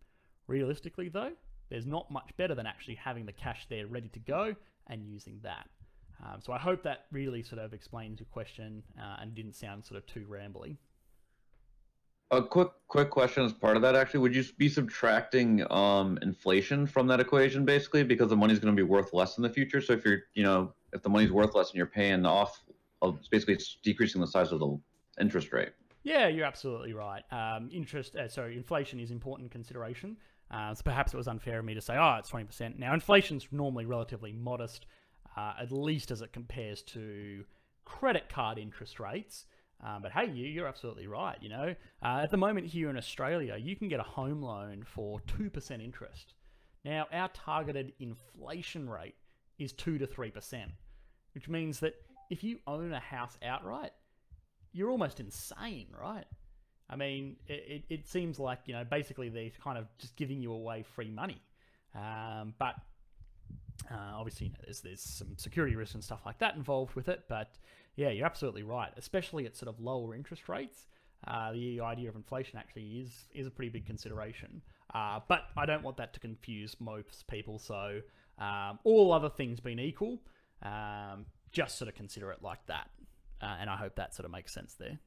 [0.47, 1.33] Realistically, though,
[1.71, 4.55] there's not much better than actually having the cash there ready to go
[4.89, 5.69] and using that.
[6.25, 9.85] Um, so I hope that really sort of explains your question uh, and didn't sound
[9.85, 10.77] sort of too rambly.
[12.31, 16.87] A quick quick question as part of that actually, would you be subtracting um, inflation
[16.87, 19.81] from that equation basically because the money's going to be worth less in the future?
[19.81, 22.63] So if you're, you know, if the money's worth less and you're paying off,
[23.01, 24.79] of basically it's decreasing the size of the
[25.21, 25.71] interest rate.
[26.03, 27.23] Yeah, you're absolutely right.
[27.31, 30.17] Um, interest, uh, sorry, inflation is important consideration.
[30.51, 32.79] Uh, so perhaps it was unfair of me to say, oh, it's 20%.
[32.79, 34.87] Now, inflation's normally relatively modest,
[35.37, 37.45] uh, at least as it compares to
[37.85, 39.47] credit card interest rates.
[39.85, 41.37] Um, but hey, you, you're absolutely right.
[41.41, 44.85] You know, uh, at the moment here in Australia, you can get a home loan
[44.85, 46.35] for 2% interest.
[46.85, 49.15] Now, our targeted inflation rate
[49.59, 50.65] is 2 to 3%,
[51.35, 51.95] which means that
[52.31, 53.93] if you own a house outright,
[54.73, 56.27] you're almost insane, right?
[56.91, 60.53] I mean, it, it, seems like, you know, basically they're kind of just giving you
[60.53, 61.41] away free money.
[61.95, 62.77] Um, but
[63.91, 67.09] uh, obviously, you know, there's, there's some security risks and stuff like that involved with
[67.09, 67.25] it.
[67.29, 67.59] But
[67.97, 68.91] yeah, you're absolutely right.
[68.97, 70.87] Especially at sort of lower interest rates,
[71.27, 74.63] uh, the idea of inflation actually is, is a pretty big consideration.
[74.95, 77.59] Uh, but I don't want that to confuse most people.
[77.59, 78.01] So
[78.39, 80.21] um, all other things being equal,
[80.63, 82.89] um, just sort of consider it like that.
[83.41, 84.99] Uh, and I hope that sort of makes sense there.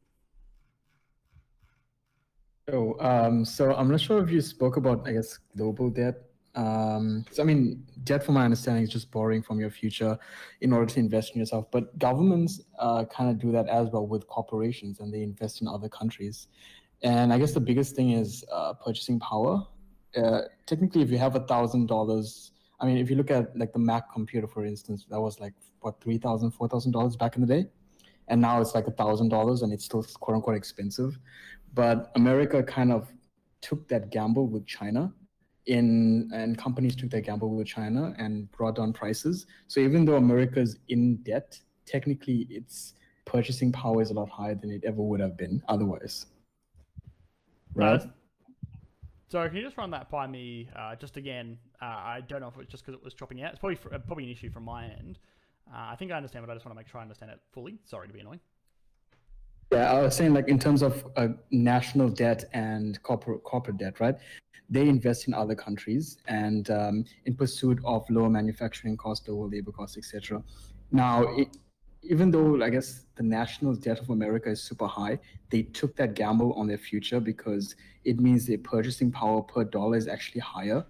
[2.71, 6.21] Oh, um, so I'm not sure if you spoke about, I guess, global debt.
[6.53, 10.17] Um, so I mean, debt, from my understanding, is just borrowing from your future
[10.61, 11.69] in order to invest in yourself.
[11.71, 15.67] But governments uh, kind of do that as well with corporations, and they invest in
[15.67, 16.47] other countries.
[17.03, 19.65] And I guess the biggest thing is uh, purchasing power.
[20.15, 23.73] Uh, technically, if you have a thousand dollars, I mean, if you look at like
[23.73, 27.35] the Mac computer, for instance, that was like what three thousand, four thousand dollars back
[27.35, 27.69] in the day,
[28.27, 31.17] and now it's like a thousand dollars, and it's still quote unquote expensive.
[31.73, 33.11] But America kind of
[33.61, 35.13] took that gamble with China
[35.67, 39.45] in and companies took that gamble with China and brought down prices.
[39.67, 42.93] So even though America's in debt, technically its
[43.25, 46.25] purchasing power is a lot higher than it ever would have been otherwise.
[47.73, 48.01] Right?
[48.01, 48.07] Uh,
[49.29, 51.57] so can you just run that by me uh, just again?
[51.81, 53.51] Uh, I don't know if it's just because it was chopping out.
[53.51, 55.19] It's probably for, probably an issue from my end.
[55.73, 57.39] Uh, I think I understand, but I just want to make sure I understand it
[57.51, 57.77] fully.
[57.85, 58.41] Sorry to be annoying.
[59.71, 64.01] Yeah, I was saying like in terms of uh, national debt and corporate corporate debt,
[64.01, 64.15] right?
[64.69, 69.71] They invest in other countries and um, in pursuit of lower manufacturing costs, lower labor
[69.71, 70.43] costs, etc.
[70.91, 71.47] Now, it,
[72.03, 75.19] even though I guess the national debt of America is super high,
[75.51, 79.95] they took that gamble on their future because it means their purchasing power per dollar
[79.97, 80.85] is actually higher.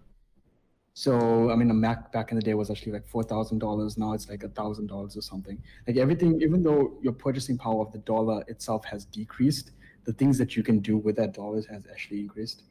[0.94, 3.98] So I mean, a Mac back in the day was actually like four thousand dollars.
[3.98, 5.62] Now it's like a thousand dollars or something.
[5.88, 9.72] Like everything, even though your purchasing power of the dollar itself has decreased,
[10.04, 12.64] the things that you can do with that dollars has actually increased.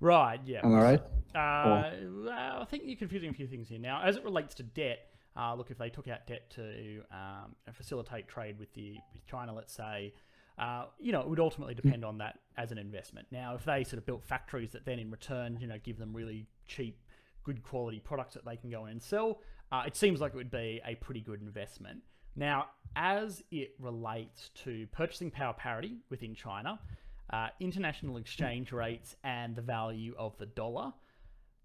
[0.00, 0.40] Right.
[0.44, 0.60] Yeah.
[0.64, 1.02] Am I right?
[1.34, 3.78] Uh, I think you're confusing a few things here.
[3.78, 7.54] Now, as it relates to debt, uh, look, if they took out debt to um,
[7.72, 10.14] facilitate trade with the with China, let's say,
[10.58, 13.26] uh, you know, it would ultimately depend on that as an investment.
[13.30, 16.14] Now, if they sort of built factories that then in return, you know, give them
[16.14, 16.98] really cheap,
[17.46, 20.36] good quality products that they can go in and sell, uh, it seems like it
[20.36, 22.02] would be a pretty good investment.
[22.34, 26.80] Now, as it relates to purchasing power parity within China,
[27.32, 30.92] uh, international exchange rates, and the value of the dollar,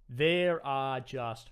[0.07, 1.49] there are just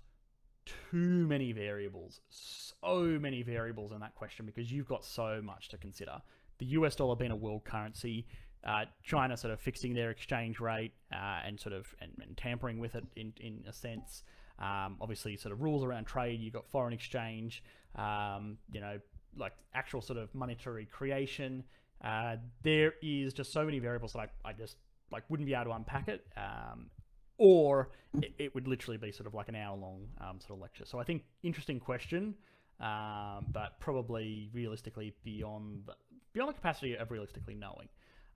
[0.91, 5.77] too many variables, so many variables in that question because you've got so much to
[5.77, 6.21] consider.
[6.59, 8.27] The US dollar being a world currency,
[8.65, 12.79] uh, China sort of fixing their exchange rate uh, and sort of and, and, tampering
[12.79, 14.23] with it in, in a sense.
[14.59, 16.41] Um, obviously, sort of rules around trade.
[16.41, 17.63] You've got foreign exchange,
[17.95, 18.99] um, you know,
[19.37, 21.63] like actual sort of monetary creation.
[22.03, 24.75] Uh, there is just so many variables that I, I just
[25.11, 26.25] like wouldn't be able to unpack it.
[26.35, 26.89] Um,
[27.37, 27.91] or
[28.21, 30.85] it, it, would literally be sort of like an hour long um, sort of lecture.
[30.85, 32.35] So I think interesting question,
[32.81, 35.89] um, but probably realistically beyond
[36.33, 37.87] beyond the capacity of realistically knowing.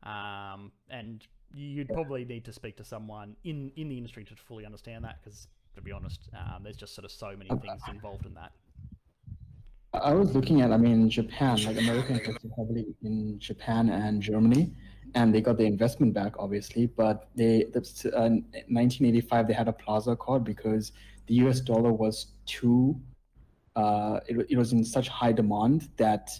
[0.04, 4.66] Um, and you'd probably need to speak to someone in in the industry to fully
[4.66, 8.26] understand that because to be honest, um, there's just sort of so many things involved
[8.26, 8.52] in that.
[9.94, 14.72] I was looking at, I mean, Japan, like America invested heavily in Japan and Germany
[15.16, 16.88] and they got the investment back, obviously.
[16.88, 17.80] But they, the,
[18.16, 20.92] uh, 1985, they had a Plaza Accord because
[21.28, 21.60] the U.S.
[21.60, 23.00] dollar was too,
[23.76, 26.32] uh, it, it was in such high demand that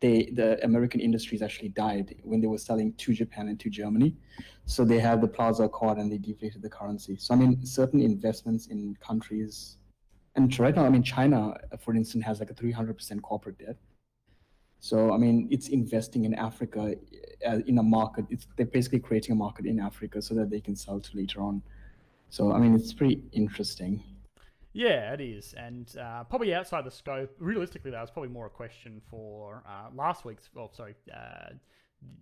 [0.00, 4.14] they, the American industries actually died when they were selling to Japan and to Germany.
[4.64, 7.16] So they had the Plaza Accord and they deflated the currency.
[7.16, 9.76] So I mean, certain investments in countries,
[10.36, 13.76] and right now, I mean, China, for instance, has like a 300% corporate debt.
[14.80, 16.94] So I mean, it's investing in Africa
[17.46, 18.26] uh, in a market.
[18.30, 21.40] It's they're basically creating a market in Africa so that they can sell to later
[21.40, 21.62] on.
[22.30, 24.04] So I mean, it's pretty interesting.
[24.72, 27.34] Yeah, it is, and uh, probably outside the scope.
[27.38, 30.50] Realistically, that was probably more a question for uh, last week's.
[30.54, 31.54] Well, sorry, uh,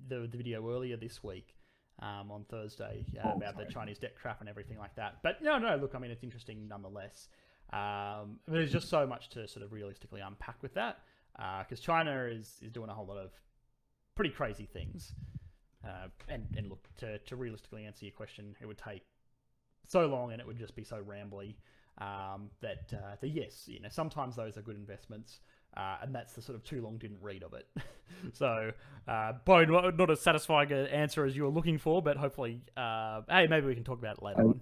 [0.08, 1.56] the the video earlier this week
[2.00, 3.66] um, on Thursday uh, oh, about sorry.
[3.66, 5.16] the Chinese debt trap and everything like that.
[5.22, 7.28] But no, no, look, I mean, it's interesting nonetheless.
[7.72, 11.00] Um, there's just so much to sort of realistically unpack with that
[11.34, 13.32] because uh, China is, is doing a whole lot of
[14.14, 15.14] pretty crazy things.
[15.84, 19.02] Uh, and, and look, to, to realistically answer your question, it would take
[19.88, 21.54] so long and it would just be so rambly
[21.98, 25.40] um, that, uh, the, yes, you know, sometimes those are good investments.
[25.76, 27.66] Uh, and that's the sort of too long didn't read of it.
[28.32, 28.72] so,
[29.08, 32.62] uh, probably not, not as satisfying an answer as you were looking for, but hopefully,
[32.78, 34.60] uh, hey, maybe we can talk about it later um, on.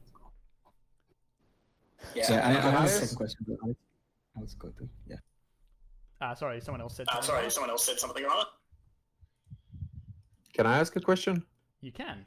[2.14, 3.70] Yeah, so I, I have a question, but I,
[4.36, 5.16] I was going to, yeah.
[6.20, 7.06] Uh, sorry, someone else said.
[7.10, 8.46] Uh, sorry, someone else said something on it.
[10.52, 11.44] Can I ask a question?
[11.80, 12.24] You can.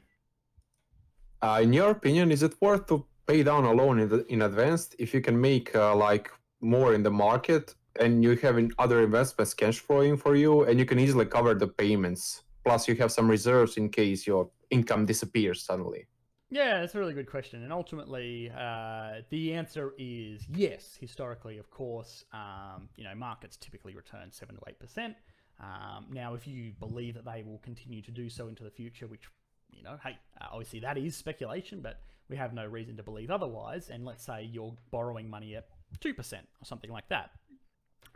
[1.42, 4.42] Uh, in your opinion, is it worth to pay down a loan in, the, in
[4.42, 9.02] advance if you can make uh, like more in the market and you have other
[9.02, 12.42] investments cash flowing for you and you can easily cover the payments?
[12.64, 16.06] Plus, you have some reserves in case your income disappears suddenly.
[16.50, 17.62] Yeah, that's a really good question.
[17.62, 20.96] And ultimately, uh, the answer is yes.
[20.98, 25.14] Historically, of course, um, you know, markets typically return 7 to 8%.
[25.60, 29.06] Um, now, if you believe that they will continue to do so into the future,
[29.06, 29.24] which,
[29.70, 30.16] you know, hey,
[30.50, 33.90] obviously that is speculation, but we have no reason to believe otherwise.
[33.90, 35.66] And let's say you're borrowing money at
[36.00, 37.30] 2% or something like that.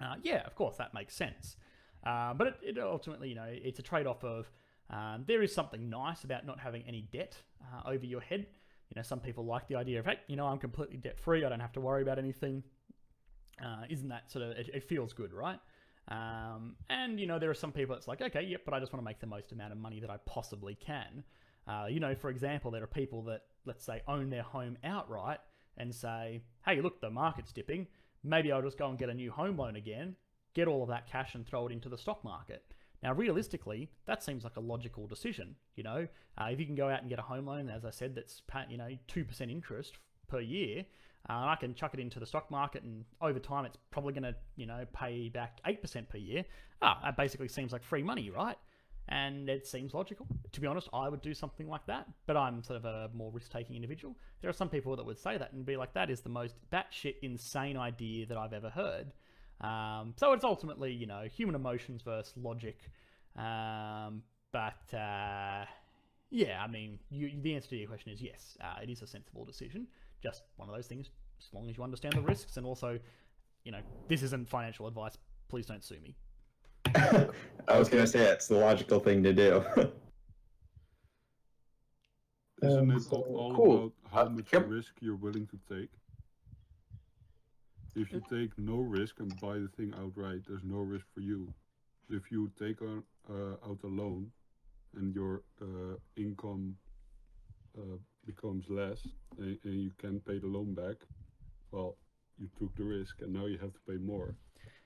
[0.00, 1.56] Uh, yeah, of course, that makes sense.
[2.04, 4.50] Uh, but it, it ultimately, you know, it's a trade off of
[4.90, 8.46] um, there is something nice about not having any debt uh, over your head.
[8.90, 11.44] You know, some people like the idea of, hey, you know, I'm completely debt free.
[11.44, 12.62] I don't have to worry about anything.
[13.62, 15.58] Uh, isn't that sort of, it, it feels good, right?
[16.08, 18.92] Um, and, you know, there are some people that's like, okay, yep, but I just
[18.92, 21.24] want to make the most amount of money that I possibly can.
[21.66, 25.40] Uh, you know, for example, there are people that, let's say, own their home outright
[25.76, 27.86] and say, hey, look, the market's dipping.
[28.24, 30.16] Maybe I'll just go and get a new home loan again,
[30.54, 32.64] get all of that cash and throw it into the stock market.
[33.02, 35.56] Now, realistically, that seems like a logical decision.
[35.74, 36.06] You know,
[36.38, 38.42] uh, if you can go out and get a home loan, as I said, that's
[38.68, 39.98] you know two percent interest
[40.28, 40.84] per year,
[41.28, 44.22] uh, I can chuck it into the stock market, and over time, it's probably going
[44.22, 46.44] to you know pay back eight percent per year.
[46.80, 48.56] Ah, that basically seems like free money, right?
[49.08, 50.26] And it seems logical.
[50.52, 53.30] To be honest, I would do something like that, but I'm sort of a more
[53.32, 54.16] risk-taking individual.
[54.40, 56.54] There are some people that would say that and be like, "That is the most
[56.72, 59.12] batshit insane idea that I've ever heard."
[59.60, 62.78] Um, so it's ultimately, you know, human emotions versus logic.
[63.36, 65.64] Um, but uh,
[66.30, 68.56] yeah, I mean, you, the answer to your question is yes.
[68.62, 69.86] Uh, it is a sensible decision.
[70.22, 71.10] Just one of those things.
[71.38, 72.98] As long as you understand the risks, and also,
[73.64, 75.18] you know, this isn't financial advice.
[75.48, 76.16] Please don't sue me.
[77.68, 79.64] I was gonna say it's the logical thing to do.
[82.62, 83.76] Isn't Um, it so- all cool.
[83.76, 84.62] about how Uh, much yep.
[84.62, 85.90] risk you're willing to take?
[87.94, 91.54] If you take no risk and buy the thing outright, there's no risk for you.
[92.08, 94.32] If you take on, uh, out a loan
[94.94, 96.76] and your uh, income
[97.76, 101.06] uh, becomes less and, and you can't pay the loan back,
[101.70, 101.96] well,
[102.38, 104.36] you took the risk and now you have to pay more.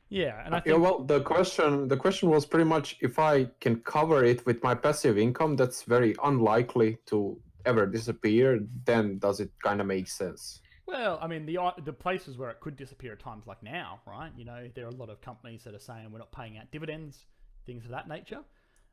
[0.09, 3.19] Yeah, and I Uh, think yeah, well, the question the question was pretty much if
[3.19, 8.61] I can cover it with my passive income, that's very unlikely to ever disappear.
[8.85, 10.63] Then does it kind of make sense?
[10.87, 14.01] Well, I mean, the uh, the places where it could disappear at times like now,
[14.07, 14.31] right?
[14.37, 16.71] You know, there are a lot of companies that are saying we're not paying out
[16.71, 17.27] dividends,
[17.67, 18.41] things of that nature.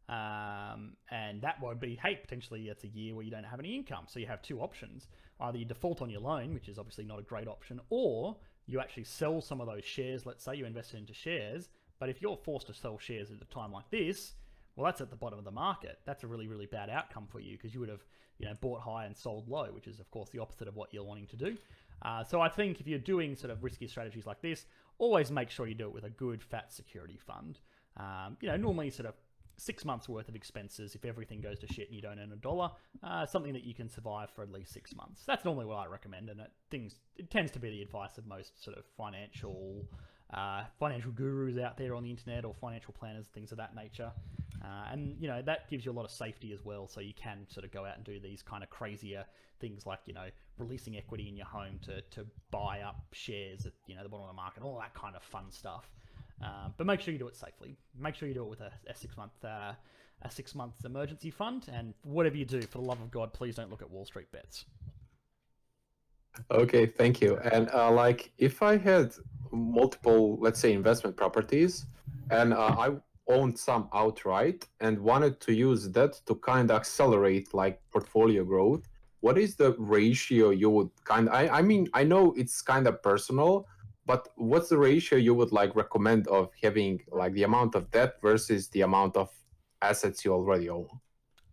[0.09, 3.75] Um, and that would be, hey, potentially it's a year where you don't have any
[3.75, 4.05] income.
[4.07, 5.07] So you have two options.
[5.39, 8.79] Either you default on your loan, which is obviously not a great option, or you
[8.79, 10.25] actually sell some of those shares.
[10.25, 13.53] Let's say you invested into shares, but if you're forced to sell shares at a
[13.53, 14.33] time like this,
[14.75, 15.99] well, that's at the bottom of the market.
[16.05, 18.03] That's a really, really bad outcome for you because you would have,
[18.39, 20.93] you know, bought high and sold low, which is, of course, the opposite of what
[20.93, 21.57] you're wanting to do.
[22.01, 24.65] Uh, so I think if you're doing sort of risky strategies like this,
[24.97, 27.59] always make sure you do it with a good fat security fund.
[27.97, 29.13] Um, you know, normally sort of
[29.57, 32.37] six months worth of expenses if everything goes to shit and you don't earn a
[32.37, 32.71] dollar.
[33.01, 35.23] Uh, something that you can survive for at least six months.
[35.25, 38.25] That's normally what I recommend, and it things it tends to be the advice of
[38.25, 39.85] most sort of financial
[40.33, 44.11] uh, financial gurus out there on the internet or financial planners, things of that nature.
[44.63, 47.13] Uh, and you know that gives you a lot of safety as well, so you
[47.13, 49.25] can sort of go out and do these kind of crazier
[49.59, 53.73] things like you know releasing equity in your home to to buy up shares at
[53.87, 55.89] you know the bottom of the market, all that kind of fun stuff.
[56.43, 57.77] Um, but make sure you do it safely.
[57.97, 59.73] Make sure you do it with a, a six month uh,
[60.21, 63.55] a six month emergency fund, and whatever you do, for the love of God, please
[63.55, 64.65] don't look at Wall Street bets.
[66.49, 67.37] Okay, thank you.
[67.37, 69.13] And uh, like, if I had
[69.51, 71.85] multiple, let's say, investment properties,
[72.31, 72.89] and uh, I
[73.27, 78.87] owned some outright and wanted to use that to kind of accelerate like portfolio growth,
[79.21, 81.29] what is the ratio you would kind?
[81.29, 83.67] I I mean, I know it's kind of personal,
[84.05, 88.15] but what's the ratio you would like recommend of having like the amount of debt
[88.21, 89.29] versus the amount of
[89.81, 90.87] assets you already own?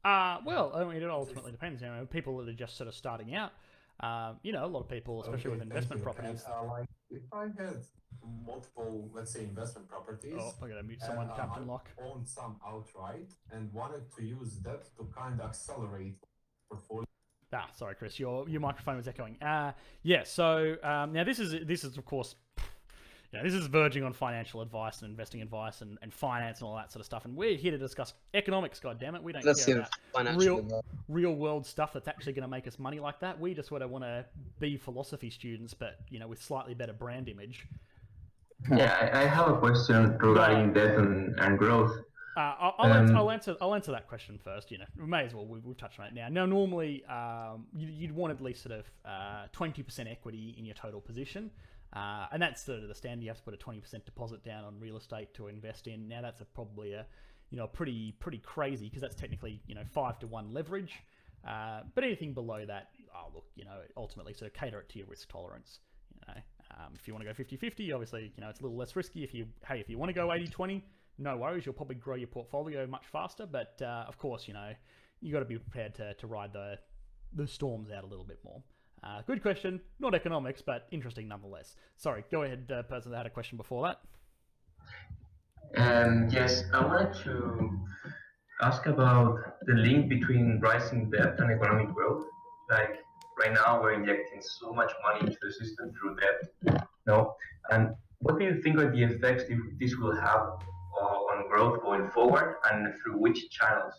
[0.05, 1.83] Uh, well, I mean, it ultimately depends.
[1.83, 3.53] You know, people that are just sort of starting out,
[4.01, 6.45] um, you know, a lot of people, especially with investment properties.
[6.69, 7.85] like, if I had
[8.47, 10.35] multiple, let's say, investment properties.
[10.39, 11.27] Oh, I gotta mute someone.
[11.27, 11.91] and, uh, Captain I Lock.
[12.03, 16.17] owned some outright and wanted to use that to kind of accelerate
[16.69, 17.05] portfolio.
[17.53, 19.37] Ah, sorry, Chris, your your microphone was echoing.
[19.43, 20.23] Uh, yeah.
[20.25, 22.37] So um, now this is this is of course,
[23.33, 26.77] yeah, this is verging on financial advice and investing advice and, and finance and all
[26.77, 27.25] that sort of stuff.
[27.25, 28.79] And we're here to discuss economics.
[28.79, 30.83] God damn it, we don't Let's care about real advice.
[31.09, 33.39] real world stuff that's actually going to make us money like that.
[33.41, 34.25] We just sort of want to
[34.61, 37.67] be philosophy students, but you know, with slightly better brand image.
[38.71, 41.97] Yeah, I I have a question regarding debt and, and growth.
[42.41, 43.57] Uh, I'll, I'll, answer, Um, I'll answer.
[43.61, 44.71] I'll answer that question first.
[44.71, 45.47] You know, we may as well.
[45.47, 46.29] We've, we've touched on it now.
[46.29, 50.65] Now, normally, um, you, you'd want at least sort of uh, twenty percent equity in
[50.65, 51.51] your total position,
[51.93, 53.23] uh, and that's sort of the standard.
[53.23, 56.09] You have to put a twenty percent deposit down on real estate to invest in.
[56.09, 57.05] Now, that's a, probably a,
[57.51, 60.95] you know, pretty pretty crazy because that's technically you know five to one leverage.
[61.47, 64.99] Uh, but anything below that, oh look, you know, ultimately sort of cater it to
[64.99, 65.81] your risk tolerance.
[66.15, 66.41] You know,
[66.79, 69.25] um, if you want to go 50-50, obviously, you know, it's a little less risky.
[69.25, 70.83] If you, hey, if you want to go 80-20,
[71.21, 73.47] no worries, you'll probably grow your portfolio much faster.
[73.47, 74.73] But uh, of course, you know,
[75.21, 76.79] you got to be prepared to, to ride the
[77.33, 78.63] the storms out a little bit more.
[79.05, 81.77] Uh, good question, not economics, but interesting nonetheless.
[81.97, 84.01] Sorry, go ahead, uh, person that had a question before that.
[85.77, 87.79] Um, yes, I wanted to
[88.61, 92.25] ask about the link between rising debt and economic growth.
[92.69, 92.99] Like
[93.39, 96.83] right now, we're injecting so much money into the system through debt.
[97.07, 97.37] No,
[97.71, 99.45] and what do you think are the effects
[99.79, 100.59] this will have
[100.99, 103.95] on growth going forward, and through which channels?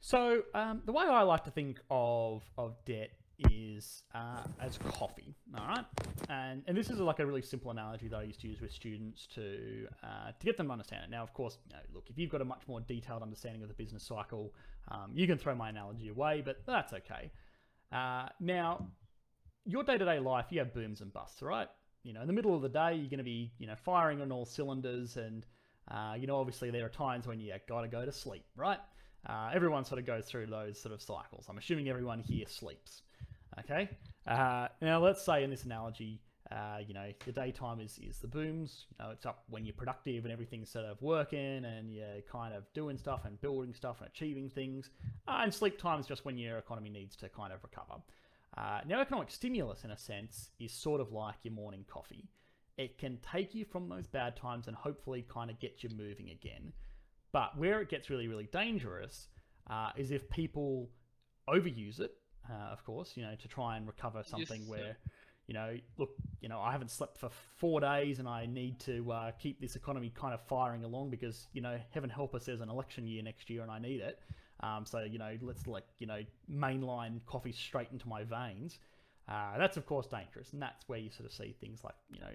[0.00, 3.10] So um, the way I like to think of of debt
[3.50, 5.84] is uh, as coffee, all right?
[6.28, 8.70] And and this is like a really simple analogy that I used to use with
[8.70, 11.10] students to uh, to get them to understand it.
[11.10, 13.68] Now, of course, you know, look, if you've got a much more detailed understanding of
[13.68, 14.54] the business cycle,
[14.90, 17.30] um, you can throw my analogy away, but that's okay.
[17.90, 18.86] Uh, now,
[19.64, 21.68] your day to day life, you have booms and busts, right?
[22.04, 24.22] You know, in the middle of the day, you're going to be, you know, firing
[24.22, 25.44] on all cylinders and
[25.90, 28.78] Uh, you know, obviously there are times when you gotta go to sleep, right?
[29.26, 31.46] Uh, everyone sort of goes through those sort of cycles.
[31.48, 33.02] I'm assuming everyone here sleeps.
[33.58, 33.90] Okay.
[34.26, 38.28] Uh, now let's say in this analogy, uh, you know, the daytime is, is the
[38.28, 38.86] booms.
[38.90, 42.54] You know, it's up when you're productive and everything's sort of working and you're kind
[42.54, 44.90] of doing stuff and building stuff and achieving things.
[45.28, 48.00] Uh, and sleep time is just when your economy needs to kind of recover.
[48.56, 52.28] Uh, now, economic stimulus, in a sense, is sort of like your morning coffee.
[52.76, 56.30] It can take you from those bad times and hopefully kind of get you moving
[56.30, 56.72] again.
[57.32, 59.28] But where it gets really, really dangerous
[59.68, 60.88] uh, is if people
[61.48, 62.12] overuse it,
[62.48, 64.92] uh, of course, you know, to try and recover something Yes, where, yeah.
[65.46, 69.10] you know, look, you know, I haven't slept for four days and I need to
[69.10, 72.60] uh, keep this economy kind of firing along because, you know, heaven help us, there's
[72.60, 74.20] an election year next year and I need it.
[74.64, 78.78] Um, so, you know, let's like, you know, mainline coffee straight into my veins.
[79.28, 80.52] Uh, that's, of course, dangerous.
[80.52, 82.32] And that's where you sort of see things like, you know,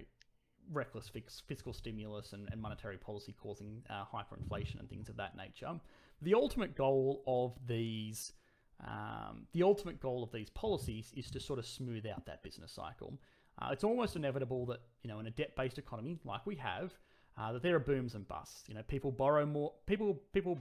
[0.71, 1.09] reckless
[1.47, 5.71] fiscal stimulus and, and monetary policy causing uh, hyperinflation and things of that nature.
[6.21, 8.33] The ultimate goal of these,
[8.85, 12.71] um, the ultimate goal of these policies is to sort of smooth out that business
[12.71, 13.17] cycle.
[13.59, 16.93] Uh, it's almost inevitable that you know in a debt-based economy like we have,
[17.37, 18.63] uh, that there are booms and busts.
[18.67, 19.73] You know, people borrow more.
[19.85, 20.59] People people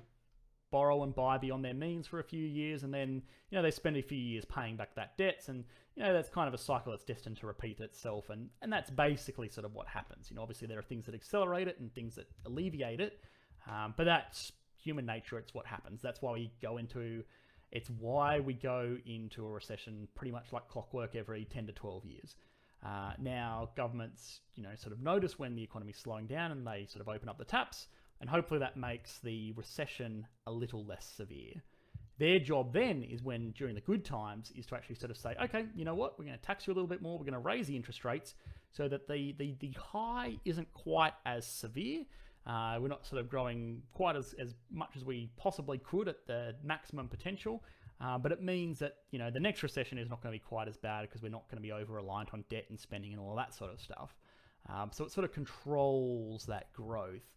[0.71, 3.71] borrow and buy beyond their means for a few years, and then you know they
[3.71, 5.65] spend a few years paying back that debts, and
[5.97, 8.91] you know that's kind of a cycle that's destined to repeat itself, and and that's
[8.91, 10.31] basically sort of what happens.
[10.31, 13.21] You know, obviously there are things that accelerate it and things that alleviate it,
[13.71, 15.39] um, but that's human nature.
[15.39, 16.03] It's what happens.
[16.03, 17.25] That's why we go into.
[17.71, 22.07] It's why we go into a recession pretty much like clockwork every 10 to 12
[22.07, 22.35] years.
[22.85, 26.87] Uh, now, governments, you know, sort of notice when the economy's slowing down and they
[26.89, 27.89] sort of open up the taps,
[28.21, 31.63] and hopefully that makes the recession a little less severe.
[32.19, 35.37] Their job then is when, during the good times, is to actually sort of say,
[35.45, 37.33] okay, you know what, we're going to tax you a little bit more, we're going
[37.35, 38.35] to raise the interest rates
[38.73, 42.05] so that the, the, the high isn't quite as severe.
[42.45, 46.27] Uh, we're not sort of growing quite as, as much as we possibly could at
[46.27, 47.63] the maximum potential.
[48.01, 50.45] Uh, but it means that you know the next recession is not going to be
[50.45, 53.13] quite as bad because we're not going to be over reliant on debt and spending
[53.13, 54.17] and all that sort of stuff.
[54.69, 57.29] Um, so it sort of controls that growth.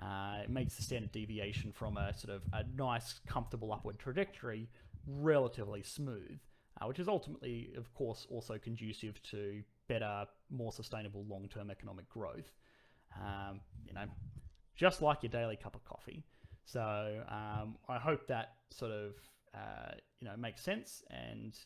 [0.00, 4.68] Uh, it makes the standard deviation from a sort of a nice, comfortable upward trajectory
[5.06, 6.38] relatively smooth,
[6.80, 12.52] uh, which is ultimately, of course, also conducive to better, more sustainable long-term economic growth.
[13.14, 14.04] Um, you know,
[14.74, 16.24] just like your daily cup of coffee.
[16.64, 19.14] So um, I hope that sort of
[19.54, 21.02] uh, you know makes sense.
[21.10, 21.56] And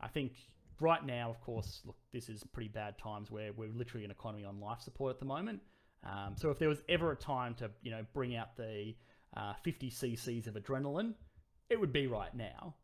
[0.00, 0.32] I think
[0.80, 4.44] right now, of course, look, this is pretty bad times where we're literally an economy
[4.44, 5.60] on life support at the moment.
[6.04, 8.94] Um, so if there was ever a time to you know bring out the
[9.36, 11.14] uh, 50 cc's of adrenaline,
[11.68, 12.74] it would be right now.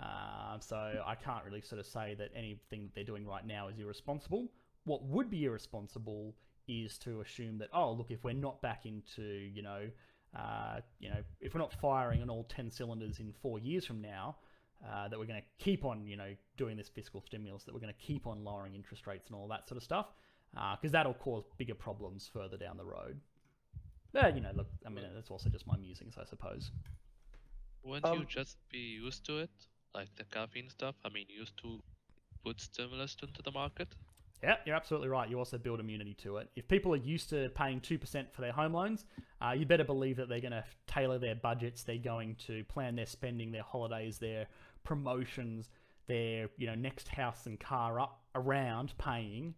[0.00, 3.68] Uh, so I can't really sort of say that anything that they're doing right now
[3.68, 4.48] is irresponsible.
[4.84, 6.34] What would be irresponsible
[6.68, 9.88] is to assume that oh look if we're not back into you know
[10.38, 14.00] uh, you know if we're not firing on all 10 cylinders in four years from
[14.00, 14.36] now
[14.88, 17.80] uh, that we're going to keep on you know doing this fiscal stimulus that we're
[17.80, 20.06] going to keep on lowering interest rates and all that sort of stuff
[20.52, 23.20] because that'll cause bigger problems further down the road
[24.12, 26.70] but you know look i mean that's also just my musings i suppose
[27.82, 29.50] Wouldn't Um, you just be used to it,
[29.94, 30.96] like the caffeine stuff?
[31.04, 31.80] I mean, used to
[32.44, 33.88] put stimulus into the market.
[34.42, 35.28] Yeah, you're absolutely right.
[35.30, 36.50] You also build immunity to it.
[36.56, 39.04] If people are used to paying 2% for their home loans,
[39.40, 41.82] uh, you better believe that they're going to tailor their budgets.
[41.82, 44.46] They're going to plan their spending, their holidays, their
[44.84, 45.70] promotions,
[46.06, 49.54] their you know next house and car up around paying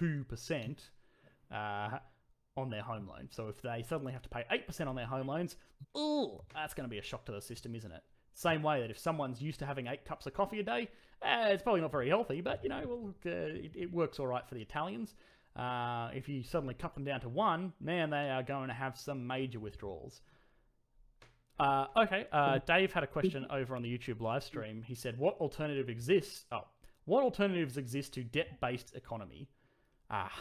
[0.00, 0.78] 2%
[1.52, 1.98] uh,
[2.56, 3.28] on their home loan.
[3.30, 5.56] So if they suddenly have to pay 8% on their home loans,
[5.96, 8.02] ooh, that's going to be a shock to the system, isn't it?
[8.34, 10.88] Same way that if someone's used to having eight cups of coffee a day,
[11.22, 14.26] eh, it's probably not very healthy, but you know, well, uh, it, it works all
[14.26, 15.14] right for the Italians.
[15.54, 18.98] Uh, if you suddenly cut them down to one, man, they are going to have
[18.98, 20.20] some major withdrawals.
[21.60, 24.82] Uh, okay, uh, Dave had a question over on the YouTube live stream.
[24.82, 26.44] He said, "What alternative exists?
[26.50, 26.66] Oh,
[27.04, 29.48] what alternatives exist to debt-based economy?"
[30.10, 30.32] Ah,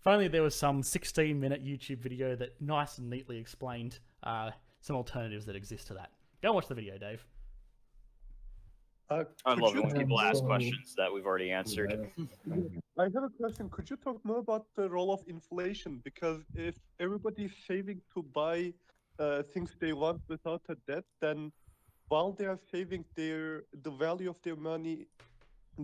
[0.00, 4.50] if only there was some 16-minute YouTube video that nice and neatly explained uh,
[4.80, 6.10] some alternatives that exist to that.
[6.42, 7.24] Go watch the video, Dave.
[9.10, 12.10] Uh, I love it when people ask questions that we've already answered.
[12.98, 13.68] I have a question.
[13.68, 16.00] Could you talk more about the role of inflation?
[16.02, 18.72] Because if everybody's saving to buy
[19.18, 21.52] uh, things they want without a debt, then
[22.08, 25.06] while they are saving, their the value of their money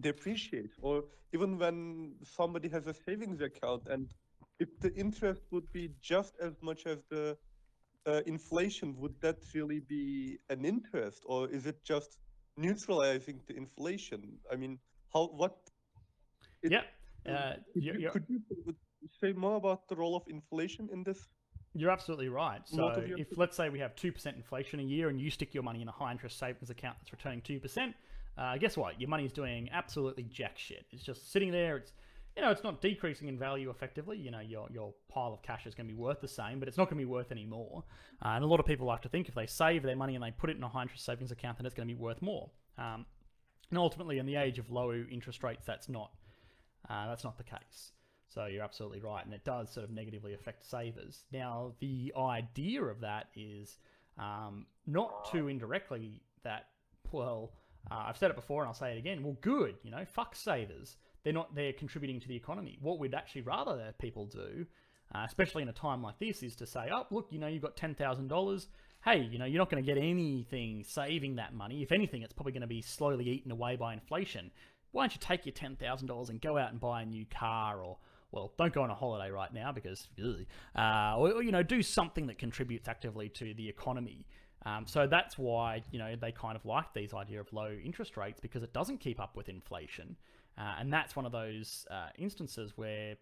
[0.01, 0.77] depreciates.
[0.81, 4.13] Or even when somebody has a savings account, and
[4.59, 7.37] if the interest would be just as much as the
[8.07, 12.19] uh, inflation, would that really be an interest, or is it just
[12.57, 14.39] neutralizing the inflation?
[14.53, 14.79] I mean,
[15.13, 15.57] how what
[16.63, 16.83] yeah.
[17.27, 18.43] Uh, could, you're- you, could you
[19.21, 21.29] say more about the role of inflation in this
[21.75, 22.61] You're absolutely right.
[22.65, 25.63] So if let's say we have two percent inflation a year, and you stick your
[25.63, 27.95] money in a high interest savings account that's returning two percent,
[28.39, 29.01] uh, guess what?
[29.01, 30.87] Your money's doing absolutely jack shit.
[30.91, 31.77] It's just sitting there.
[31.77, 31.93] It's
[32.37, 34.17] you know, it's not decreasing in value effectively.
[34.17, 36.69] You know, your your pile of cash is going to be worth the same, but
[36.69, 37.83] it's not going to be worth any more.
[38.25, 40.23] Uh, and a lot of people like to think if they save their money and
[40.23, 42.23] they put it in a high interest savings account, then it's going to be worth
[42.23, 42.49] more.
[42.79, 43.07] Um,
[43.71, 46.13] and ultimately, in the age of low interest rates, that's not
[46.89, 47.93] uh, that's not the case.
[48.29, 51.25] So you're absolutely right, and it does sort of negatively affect savers.
[51.33, 53.79] Now, the idea of that is
[54.17, 56.67] um, not too indirectly that
[57.11, 57.51] well,
[57.91, 59.23] uh, I've said it before and I'll say it again.
[59.23, 60.97] Well, good, you know, fuck savers.
[61.25, 62.79] They're not there contributing to the economy.
[62.81, 64.67] What we'd actually rather that people do,
[65.15, 67.63] uh, especially in a time like this, is to say, oh, look, you know, you've
[67.63, 68.69] got ten thousand dollars.
[69.05, 71.83] Hey, you know, you're not going to get anything saving that money.
[71.83, 74.51] If anything, it's probably going to be slowly eaten away by inflation.
[74.93, 77.27] Why don't you take your ten thousand dollars and go out and buy a new
[77.27, 77.99] car or
[78.31, 80.07] well, don't go on a holiday right now because,
[80.77, 84.27] uh, or, you know, do something that contributes actively to the economy.
[84.67, 88.17] Um, so that's why you know they kind of like these idea of low interest
[88.17, 90.17] rates because it doesn't keep up with inflation,
[90.59, 93.17] uh, and that's one of those uh, instances where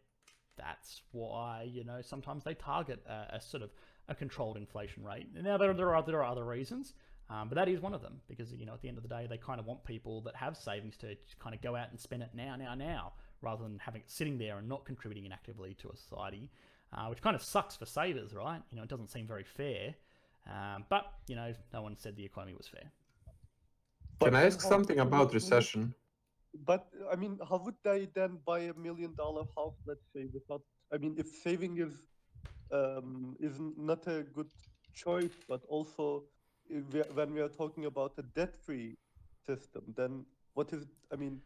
[0.57, 3.70] that's why you know sometimes they target a, a sort of
[4.09, 5.26] a controlled inflation rate.
[5.34, 6.95] Now there there are there are other reasons.
[7.28, 9.09] Um, but that is one of them because you know at the end of the
[9.09, 11.99] day they kind of want people that have savings to kind of go out and
[11.99, 13.12] spend it now, now, now,
[13.43, 16.49] rather than having it sitting there and not contributing actively to a society,
[16.93, 18.62] uh, which kind of sucks for savers, right?
[18.70, 19.97] You know, it doesn't seem very fair.
[20.51, 22.90] Um, but you know, no one said the economy was fair.
[24.22, 25.94] Can I ask something about recession?
[26.64, 29.74] But I mean, how would they then buy a million dollar house?
[29.86, 30.62] Let's say without.
[30.92, 31.94] I mean, if saving is
[32.72, 34.51] um, is not a good
[34.94, 36.24] choice, but also
[36.68, 38.97] if we when we are talking about a debt-free
[39.47, 40.24] system, then
[40.55, 40.86] what is?
[41.12, 41.40] I mean,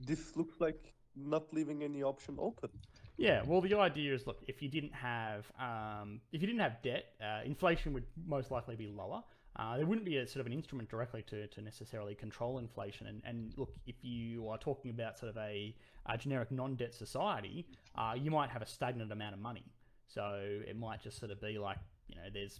[0.00, 2.70] this looks like not leaving any option open.
[3.16, 6.82] Yeah, well, the idea is look, if you didn't have um, if you didn't have
[6.82, 9.22] debt, uh, inflation would most likely be lower.
[9.56, 13.06] Uh, there wouldn't be a sort of an instrument directly to, to necessarily control inflation.
[13.06, 15.72] And, and look, if you are talking about sort of a,
[16.06, 17.64] a generic non-debt society,
[17.96, 19.64] uh, you might have a stagnant amount of money.
[20.08, 22.58] So it might just sort of be like, you know, there's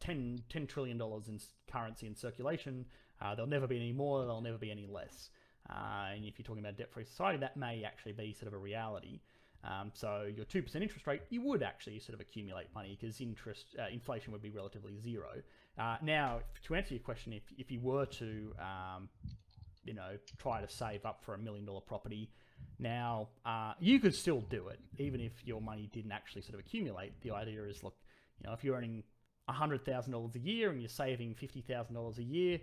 [0.00, 1.40] 10, $10 trillion in
[1.72, 2.84] currency in circulation.
[3.22, 5.30] Uh, there'll never be any more, there'll never be any less.
[5.70, 8.58] Uh, and if you're talking about debt-free society, that may actually be sort of a
[8.58, 9.20] reality.
[9.64, 13.20] Um, so your two percent interest rate, you would actually sort of accumulate money because
[13.20, 15.42] interest uh, inflation would be relatively zero.
[15.78, 19.08] Uh, now, to answer your question, if if you were to um,
[19.84, 22.30] you know try to save up for a million dollar property,
[22.78, 26.60] now uh, you could still do it even if your money didn't actually sort of
[26.60, 27.12] accumulate.
[27.22, 27.96] The idea is, look,
[28.40, 29.02] you know, if you're earning
[29.48, 32.60] hundred thousand dollars a year and you're saving fifty thousand dollars a year,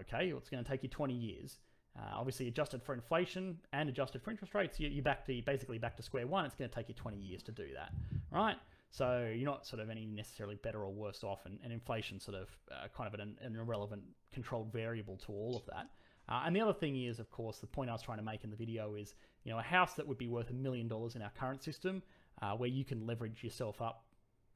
[0.00, 1.58] okay, well, it's going to take you 20 years.
[1.98, 5.78] Uh, obviously, adjusted for inflation and adjusted for interest rates, you, you're back to basically
[5.78, 6.46] back to square one.
[6.46, 7.92] It's going to take you 20 years to do that,
[8.30, 8.56] right?
[8.90, 12.36] So you're not sort of any necessarily better or worse off, and, and inflation sort
[12.36, 15.88] of uh, kind of an, an irrelevant controlled variable to all of that.
[16.28, 18.44] Uh, and the other thing is, of course, the point I was trying to make
[18.44, 19.14] in the video is,
[19.44, 22.02] you know, a house that would be worth a million dollars in our current system,
[22.40, 24.04] uh, where you can leverage yourself up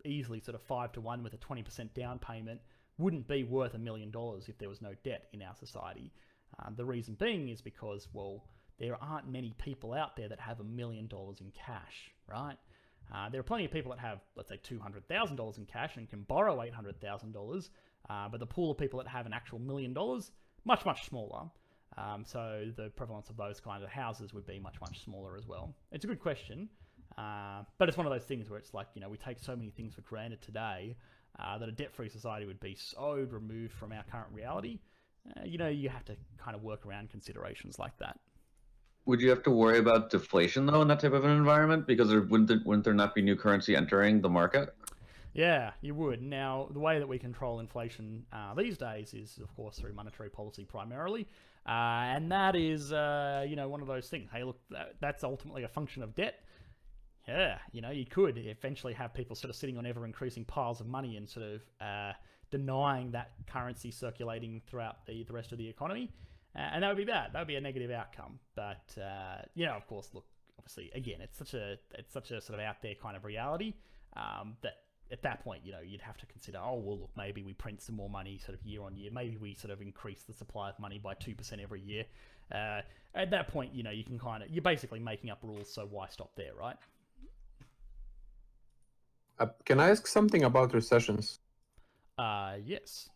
[0.05, 2.61] easily, sort of five to one with a 20% down payment,
[2.99, 6.13] wouldn't be worth a million dollars if there was no debt in our society.
[6.61, 8.45] Uh, the reason being is because, well,
[8.79, 12.57] there aren't many people out there that have a million dollars in cash, right?
[13.15, 16.23] Uh, there are plenty of people that have, let's say, $200,000 in cash and can
[16.23, 17.69] borrow $800,000,
[18.11, 20.33] uh, but the pool of people that have an actual million dollars,
[20.65, 21.45] much, much smaller.
[21.97, 25.47] Um, so the prevalence of those kind of houses would be much, much smaller as
[25.47, 25.75] well.
[25.93, 26.69] It's a good question,
[27.17, 29.57] uh, but it's one of those things where it's like, you know, we take so
[29.57, 30.97] many things for granted today
[31.39, 34.79] uh, that a debt free society would be so removed from our current reality.
[35.37, 38.19] Uh, you know, you have to kind of work around considerations like that.
[39.07, 41.87] Would you have to worry about deflation though in that type of an environment?
[41.87, 44.75] Because there wouldn't there, wouldn't there not be new currency entering the market?
[45.33, 46.23] Yeah, you would.
[46.23, 50.31] Now, the way that we control inflation uh, these days is, of course, through monetary
[50.31, 51.29] policy primarily,
[51.67, 54.31] uh, and that is, uh, you know, one of those things.
[54.33, 56.41] Hey, look, that, that's ultimately a function of debt.
[57.29, 60.81] Yeah, you know, you could eventually have people sort of sitting on ever increasing piles
[60.81, 62.13] of money and sort of uh,
[62.51, 66.13] denying that currency circulating throughout the, the rest of the economy.
[66.55, 67.33] Uh, and that would be bad.
[67.33, 68.39] That would be a negative outcome.
[68.55, 70.25] But, uh, you know, of course, look,
[70.59, 73.75] obviously, again, it's such a, it's such a sort of out there kind of reality
[74.17, 74.79] um, that
[75.13, 77.81] at that point, you know, you'd have to consider, oh, well, look, maybe we print
[77.81, 79.11] some more money sort of year on year.
[79.13, 82.05] Maybe we sort of increase the supply of money by 2% every year.
[82.53, 82.81] Uh,
[83.15, 85.87] at that point, you know, you can kind of, you're basically making up rules, so
[85.89, 86.77] why stop there, right?
[89.39, 91.39] Uh, can I ask something about recessions?
[92.19, 93.09] Uh, yes.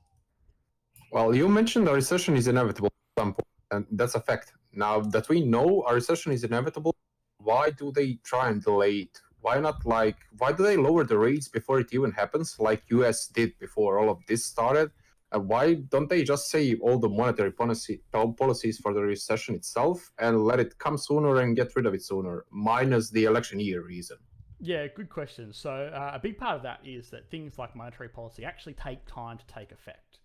[1.13, 4.53] Well, you mentioned a recession is inevitable at some point, and that's a fact.
[4.73, 6.95] Now that we know a recession is inevitable,
[7.39, 11.19] why do they try and delay it why not like why do they lower the
[11.19, 14.91] rates before it even happens, like US did before all of this started?
[15.33, 20.11] And why don't they just save all the monetary policy policies for the recession itself
[20.19, 23.83] and let it come sooner and get rid of it sooner, minus the election year
[23.83, 24.19] reason?
[24.61, 25.53] Yeah, good question.
[25.53, 29.05] So uh, a big part of that is that things like monetary policy actually take
[29.07, 30.19] time to take effect.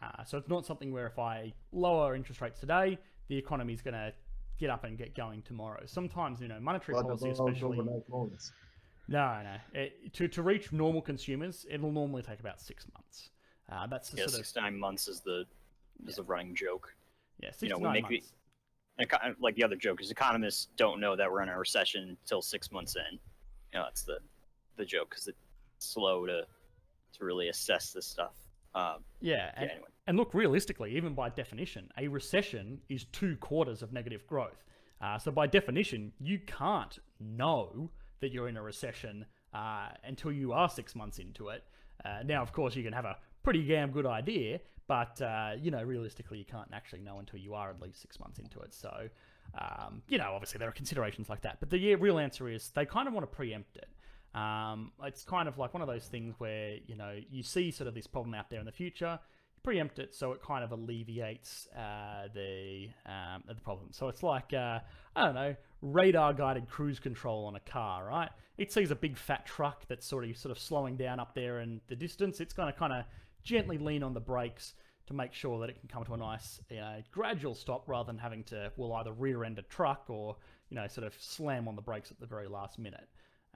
[0.00, 2.98] Uh, so it's not something where if I lower interest rates today,
[3.28, 4.12] the economy is going to
[4.58, 5.82] get up and get going tomorrow.
[5.84, 7.78] Sometimes, you know, monetary What policy, especially.
[9.08, 9.56] No, no.
[9.74, 13.30] It, to, to reach normal consumers, it'll normally take about six months.
[13.70, 15.44] Uh, that's the Yeah, sort six to nine months is the
[16.06, 16.94] is the running joke.
[17.40, 18.32] Yeah, six you know, to nine months.
[18.98, 22.42] The, like the other joke is economists don't know that we're in a recession until
[22.42, 23.18] six months in.
[23.72, 24.18] You know, that's the
[24.76, 25.38] the joke because it's
[25.78, 26.46] slow to
[27.18, 28.34] to really assess this stuff.
[28.74, 29.86] Um, Yeah, and, anyway.
[30.06, 34.64] and look, realistically, even by definition, a recession is two quarters of negative growth.
[35.02, 40.52] Uh, so by definition, you can't know that you're in a recession uh, until you
[40.52, 41.64] are six months into it.
[42.04, 44.60] Uh, now, of course, you can have a pretty damn good idea,
[44.92, 48.20] but uh, you know, realistically, you can't actually know until you are at least six
[48.20, 48.74] months into it.
[48.74, 49.08] So,
[49.58, 52.84] um, you know, obviously there are considerations like that, but the real answer is they
[52.84, 53.88] kind of want to preempt it.
[54.38, 57.88] Um, it's kind of like one of those things where you know you see sort
[57.88, 59.18] of this problem out there in the future,
[59.54, 63.88] you preempt it, so it kind of alleviates uh, the um, the problem.
[63.92, 64.80] So it's like uh,
[65.16, 68.28] I don't know, radar guided cruise control on a car, right?
[68.58, 71.60] It sees a big fat truck that's sort of sort of slowing down up there
[71.60, 72.40] in the distance.
[72.40, 73.06] It's going to kind of
[73.42, 74.74] gently lean on the brakes
[75.06, 78.06] to make sure that it can come to a nice, you know, gradual stop rather
[78.06, 80.36] than having to well either rear end a truck or
[80.68, 83.08] you know sort of slam on the brakes at the very last minute.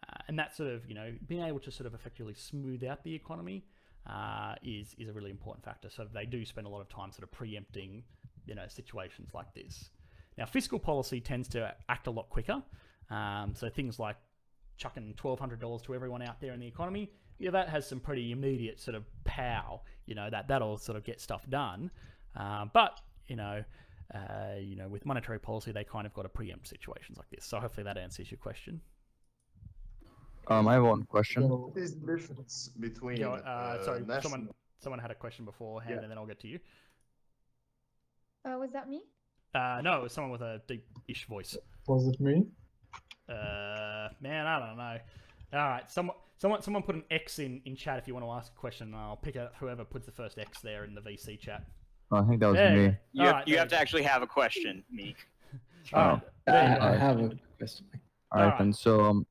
[0.02, 3.02] Uh, and that sort of, you know, being able to sort of effectively smooth out
[3.02, 3.64] the economy
[4.08, 5.88] uh, is is a really important factor.
[5.88, 8.02] So they do spend a lot of time sort of preempting,
[8.46, 9.90] you know, situations like this.
[10.36, 12.62] Now, fiscal policy tends to act a lot quicker.
[13.08, 14.16] Um, so things like
[14.76, 18.00] chucking twelve hundred dollars to everyone out there in the economy, yeah, that has some
[18.00, 19.82] pretty immediate sort of pow.
[20.06, 21.90] You know, that that'll sort of get stuff done.
[22.36, 23.64] Uh, but you know.
[24.14, 27.44] Uh, you know, with monetary policy, they kind of got to preempt situations like this.
[27.44, 28.80] So hopefully that answers your question.
[30.46, 31.48] Um, I have one question.
[31.48, 35.96] What is the difference between Yeah, uh, sorry, national- someone someone had a question beforehand,
[35.96, 36.02] Yeah.
[36.02, 36.60] and then I'll get to you.
[38.44, 39.02] Uh, was that me?
[39.52, 41.56] Uh, no, it was someone with a deep-ish voice.
[41.88, 42.46] Was it me?
[43.28, 44.98] Uh, man, I don't know.
[45.52, 48.30] All right, someone, someone, someone put an X in in chat if you want to
[48.30, 51.00] ask a question, and I'll pick out whoever puts the first X there in the
[51.00, 51.64] VC chat.
[52.12, 52.96] Oh, I think that was There me.
[53.12, 55.16] You, have, right, you have to actually have a question, Meek.
[55.92, 56.84] All right, there you go.
[56.84, 57.86] I have a question.
[58.32, 58.72] All right, then.
[58.72, 59.26] So, um,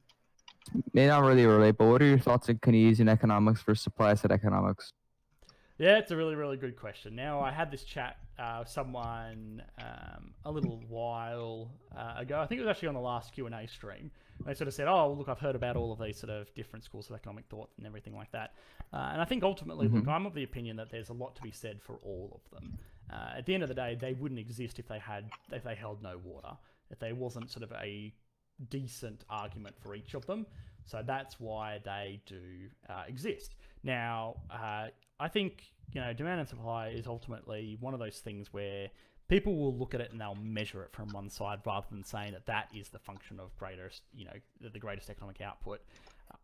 [0.94, 4.32] may not really relate, but what are your thoughts on Keynesian economics versus supply side
[4.32, 4.92] economics?
[5.78, 7.16] Yeah, it's a really, really good question.
[7.16, 12.40] Now, I had this chat uh, with someone um, a little while uh, ago.
[12.40, 14.12] I think it was actually on the last Q and A stream.
[14.46, 16.84] They sort of said, "Oh, look, I've heard about all of these sort of different
[16.84, 18.54] schools of economic thought and everything like that."
[18.92, 20.10] Uh, and I think ultimately, look, Mhm.
[20.12, 22.78] I'm of the opinion that there's a lot to be said for all of them.
[23.10, 25.76] Uh, at the end of the day, they wouldn't exist if they had if they
[25.76, 26.58] held no water.
[26.90, 28.14] If there wasn't sort of a
[28.70, 30.46] decent argument for each of them.
[30.86, 33.56] So that's why they do uh, exist.
[33.84, 38.52] Now, uh, I think you know demand and supply is ultimately one of those things
[38.54, 38.90] where
[39.28, 42.34] people will look at it and they'll measure it from one side rather than saying
[42.34, 45.82] that that is the function of greatest you know the- greatest economic output.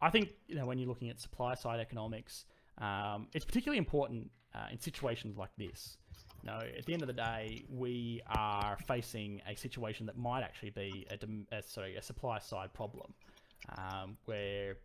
[0.02, 2.46] I think you know when you're looking at supply side economics,
[2.78, 5.98] um, it's particularly important uh, in situations like this.
[6.44, 10.42] You know, at the end of the day, we are facing a situation that might
[10.42, 13.14] actually be a, dem- sorry a supply side problem,
[13.78, 14.78] um, where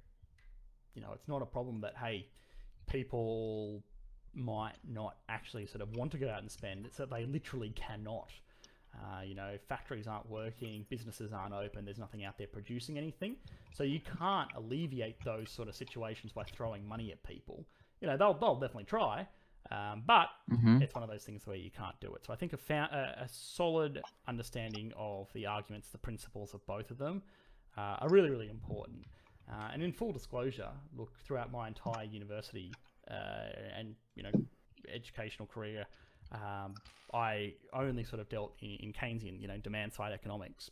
[0.94, 2.26] you know it's not a problem that hey
[2.86, 3.82] people
[4.37, 6.87] might not actually sort of want to go out and spend.
[6.87, 8.30] It's that they literally cannot.
[8.95, 13.37] Uh, you know, factories aren't working, businesses aren't open, there's nothing out there producing anything.
[13.74, 17.64] So you can't alleviate those sort of situations by throwing money at people.
[18.01, 19.26] You know, they'll, they'll definitely try,
[19.70, 20.80] um, but Mhm.
[20.80, 22.24] it's one of those things where you can't do it.
[22.24, 26.64] So I think a, fa- a, a solid understanding of the arguments, the principles of
[26.66, 27.22] both of them
[27.76, 29.05] uh, are really, really important.
[29.51, 32.72] Uh, and in full disclosure, look, throughout my entire university
[33.09, 34.30] and you know
[34.92, 35.86] educational career,
[36.32, 36.74] um,
[37.12, 40.70] I only sort of dealt in, in Keynesian, you know, demand side economics.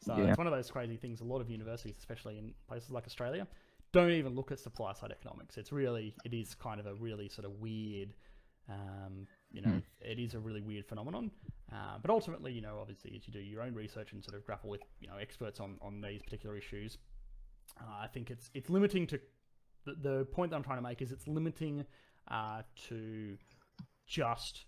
[0.00, 0.24] So Yeah.
[0.24, 1.20] it's one of those crazy things.
[1.20, 3.46] A lot of universities, especially in places like Australia,
[3.92, 5.56] don't even look at supply side economics.
[5.56, 8.14] It's really, it is kind of a really sort of weird,
[8.68, 9.78] um, you know, Hmm.
[10.00, 11.30] it is a really weird phenomenon.
[11.72, 14.44] Uh, but ultimately, you know, obviously, as you do your own research and sort of
[14.44, 16.98] grapple with, you know, experts on, on these particular issues,
[17.80, 19.20] uh, I think it's it's limiting to
[19.84, 21.84] the, the point that I'm trying to make is it's limiting
[22.30, 23.36] uh, to
[24.06, 24.64] just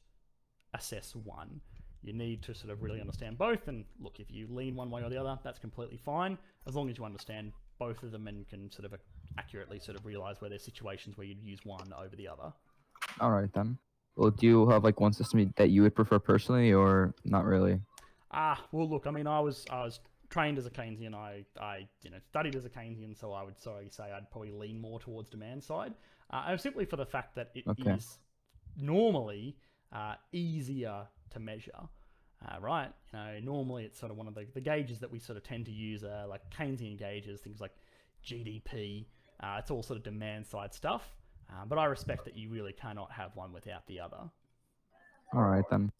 [0.74, 1.60] assess one.
[2.02, 3.68] You need to sort of really understand both.
[3.68, 6.88] And look, if you lean one way or the other, that's completely fine, as long
[6.88, 8.98] as you understand both of them and can sort of
[9.38, 12.52] accurately sort of realize where there's situations where you'd use one over the other.
[13.20, 13.78] All right then.
[14.16, 17.80] Well, do you have like one system that you would prefer personally, or not really?
[18.32, 20.00] Ah, well, look, I mean, I was I was
[20.30, 21.14] trained as a Keynesian.
[21.14, 24.52] I I you know studied as a Keynesian, so I would sorry say I'd probably
[24.52, 25.94] lean more towards demand side,
[26.30, 27.96] uh, and simply for the fact that it is Okay.
[28.76, 29.56] normally
[29.92, 31.88] uh, easier to measure.
[32.42, 35.18] Uh, right, you know, normally it's sort of one of the, the gauges that we
[35.18, 37.72] sort of tend to use, uh, like Keynesian gauges, things like
[38.24, 39.04] GDP.
[39.42, 41.02] Uh, it's all sort of demand side stuff.
[41.50, 44.30] Uh, but I respect that you really cannot have one without the other.
[45.34, 45.90] All right then.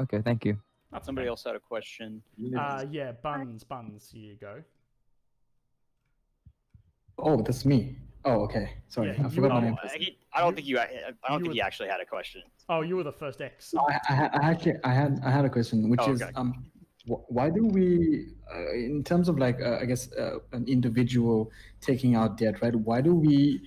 [0.00, 0.58] Okay, thank you.
[0.92, 1.30] That's Somebody okay.
[1.30, 2.22] else had a question.
[2.58, 4.10] Uh, yeah, buns, buns.
[4.12, 4.62] Here you go.
[7.18, 7.96] Oh, that's me.
[8.24, 8.72] Oh, okay.
[8.88, 9.76] Sorry, Yeah, I you forgot my are- name.
[9.82, 10.78] Uh, he, I don't think you.
[10.78, 10.88] I
[11.28, 12.42] don't you think he actually had a question.
[12.68, 13.72] Oh, you were the first X.
[13.78, 16.32] I, I, ha- I actually I had I had a question, which Oh, is okay.
[16.34, 16.64] um,
[17.06, 21.50] wh- why do we, uh, in terms of like uh, I guess uh, an individual
[21.80, 22.74] taking out debt, right?
[22.74, 23.62] Why do we,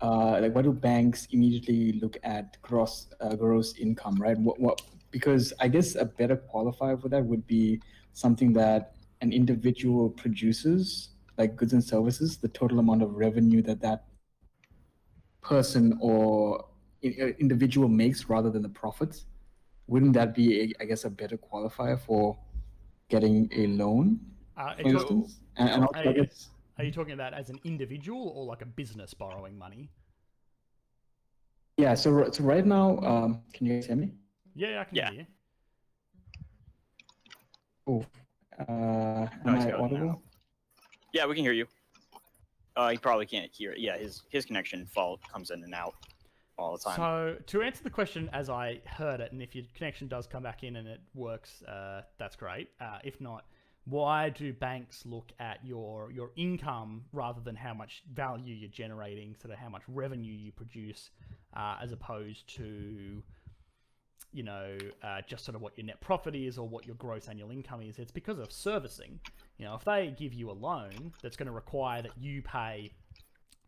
[0.00, 4.38] uh, like why do banks immediately look at gross uh, gross income, right?
[4.38, 4.80] What what
[5.14, 7.80] because I guess a better qualifier for that would be
[8.12, 8.80] something that
[9.20, 13.98] an individual produces, like goods and services, the total amount of revenue that that
[15.40, 16.64] person or
[17.02, 19.26] individual makes rather than the profits.
[19.86, 22.36] Wouldn't that be a, i guess a better qualifier for
[23.08, 24.18] getting a loan
[24.56, 25.40] Uh, for are you- instance?
[25.58, 26.48] and, and also, I guess,
[26.78, 29.90] are you talking about as an individual or like a business borrowing money?
[31.76, 34.08] yeah so, so right now um can you guys hear me
[34.54, 35.10] Yeah, yeah, I can Yeah.
[35.10, 35.26] hear you.
[37.86, 38.06] oh
[38.58, 38.64] uh
[39.44, 39.84] No, am he's i got now.
[39.84, 40.22] audible
[41.12, 41.66] Yeah, we can hear you.
[42.76, 43.78] Uh, he probably can't hear it.
[43.78, 45.94] Yeah, his his connection fault comes in and out
[46.58, 46.96] all the time.
[46.96, 50.42] So to answer the question as I heard it, and if your connection does come
[50.42, 52.70] back in and it works, uh, that's great.
[52.80, 53.44] Uh, if not,
[53.84, 59.36] why do banks look at your your income rather than how much value you're generating,
[59.40, 61.10] sort of how much revenue you produce,
[61.56, 63.22] uh, as opposed to
[64.34, 67.28] you know, uh, just sort of what your net profit is or what your gross
[67.28, 67.98] annual income is.
[67.98, 69.20] It's because of servicing.
[69.58, 72.90] You know, if they give you a loan that's going to require that you pay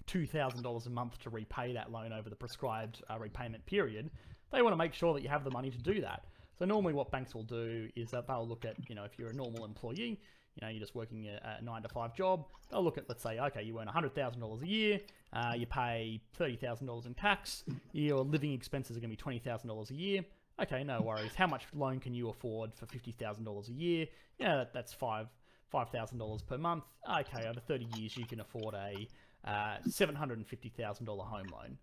[0.09, 4.11] $2,000 a month to repay that loan over the prescribed uh, repayment period,
[4.53, 6.25] they want to make sure that you have the money to do that.
[6.59, 9.31] So normally what banks will do is that they'll look at, you know, if you're
[9.31, 10.19] a normal employee,
[10.57, 13.23] you know, you're just working a, a nine to five job, they'll look at, let's
[13.23, 15.01] say, okay, you earn $100,000 a year,
[15.33, 17.62] uh, you pay $30,000 in tax,
[17.93, 20.25] your living expenses are going to be $20,000 a year.
[20.61, 21.35] Okay, no worries.
[21.35, 24.07] How much loan can you afford for $50,000 a year?
[24.39, 25.29] Yeah, that, that's five
[25.73, 26.85] $5,000 per month.
[27.09, 29.09] Okay, over 30 years, you can afford a
[29.45, 31.77] uh, $750,000 home loan.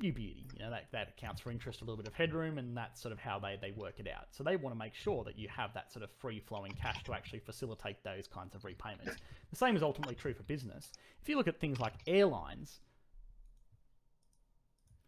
[0.00, 0.46] You beauty.
[0.54, 3.12] You know, that, that accounts for interest, a little bit of headroom, and that's sort
[3.12, 4.26] of how they, they work it out.
[4.30, 7.02] So they want to make sure that you have that sort of free flowing cash
[7.04, 9.16] to actually facilitate those kinds of repayments.
[9.50, 10.92] The same is ultimately true for business.
[11.22, 12.80] If you look at things like airlines,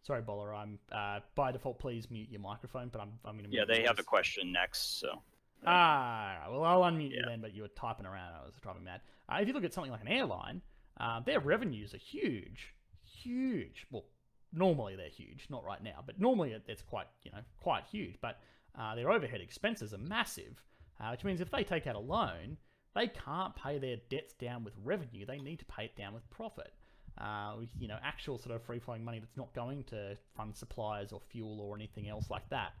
[0.03, 3.55] sorry, Boller, I'm uh, by default, please mute your microphone, but I'm, I'm going to
[3.55, 4.99] yeah, they have a question next.
[4.99, 5.21] So
[5.65, 8.33] Ah, well, I'll unmute you then, but you were typing around.
[8.33, 9.01] I was driving mad.
[9.29, 10.61] Uh, if you look at something like an airline,
[10.99, 12.73] uh, their revenues are huge,
[13.03, 13.85] huge.
[13.91, 14.05] Well,
[14.51, 18.15] normally they're huge, not right now, but normally it, it's quite, you know, quite huge.
[18.21, 18.39] But
[18.77, 20.61] uh, their overhead expenses are massive,
[20.99, 22.57] uh, which means if they take out a loan,
[22.95, 25.25] they can't pay their debts down with revenue.
[25.25, 26.73] They need to pay it down with profit.
[27.17, 30.55] Uh, with, you know, actual sort of free flowing money that's not going to fund
[30.55, 32.71] suppliers or fuel or anything else like that.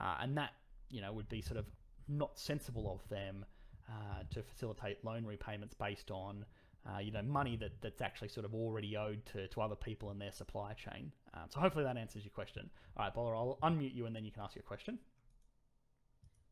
[0.00, 0.50] Uh, and that,
[0.90, 1.66] you know, would be sort of
[2.08, 3.44] not sensible of them
[3.88, 6.44] uh, to facilitate loan repayments based on
[6.86, 10.10] uh, you know money that, that's actually sort of already owed to, to other people
[10.10, 11.12] in their supply chain.
[11.34, 12.70] Um, so hopefully that answers your question.
[12.96, 14.98] All right, Boller, I'll unmute you and then you can ask your question.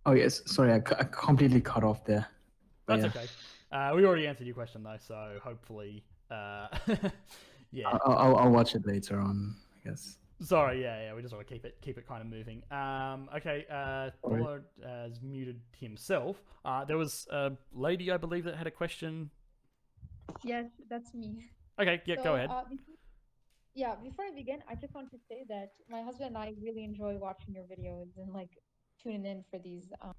[0.07, 2.27] oh yes sorry i, I completely cut off there
[2.87, 3.09] That's yeah.
[3.09, 3.27] okay.
[3.71, 6.69] Uh, we already answered your question though, so hopefully, uh,
[7.73, 7.89] yeah.
[7.89, 9.55] I'll, I'll, I'll watch it later on
[9.85, 11.15] i guess Sorry, yeah, yeah.
[11.15, 12.63] We just want to keep it keep it kind of moving.
[12.71, 14.41] Um, okay, uh, Sorry.
[14.41, 16.37] Boller has muted himself.
[16.65, 19.31] Uh, there was a lady, I believe, that had a question.
[20.45, 21.51] Yes, that's me.
[21.81, 22.51] Okay, yeah, go ahead.
[22.51, 22.95] Uh, before,
[23.75, 26.85] yeah, before I begin, I just want to say that my husband and I really
[26.85, 28.51] enjoy watching your videos and like
[29.03, 30.15] tuning in for these um,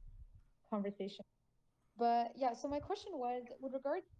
[0.70, 1.28] conversations.
[1.98, 4.19] But yeah, so my question was with regard to a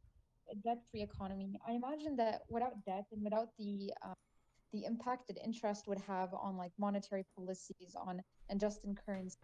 [0.64, 1.60] debt-free economy.
[1.68, 4.14] I imagine that without debt and without the um,
[4.72, 9.38] the impact that interest would have on like monetary policies, on and just in currencies,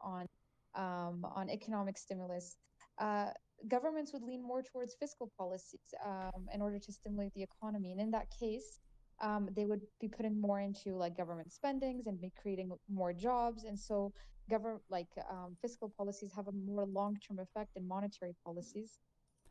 [0.00, 0.26] on
[0.74, 2.56] um, on economic stimulus,
[2.98, 3.30] uh,
[3.66, 7.92] governments would lean more towards fiscal policies um, in order to stimulate the economy.
[7.92, 8.78] And in that case,
[9.20, 13.64] um, they would be putting more into like government spendings and be creating more jobs.
[13.64, 14.12] And so,
[14.48, 18.98] government like um, fiscal policies have a more long-term effect than monetary policies.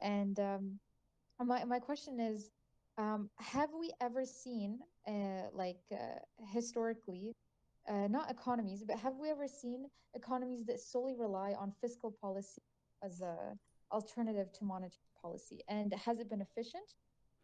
[0.02, 0.80] And um,
[1.40, 2.50] My my question is,
[2.98, 6.20] um, have we ever seen, uh, like uh,
[6.52, 7.34] historically,
[7.88, 9.86] uh, not economies, but have we ever seen
[10.16, 12.62] economies that solely rely on fiscal policy
[13.04, 13.56] as a
[13.92, 15.62] alternative to monetary policy?
[15.68, 16.96] And has it been efficient?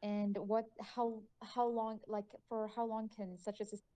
[0.01, 3.87] And what, how, how long, like, for how long can such a system?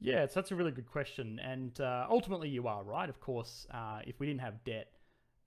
[0.00, 1.38] Yeah, so that's a really good question.
[1.38, 3.08] And uh, ultimately, you are right.
[3.08, 4.88] Of course, uh, if we didn't have debt,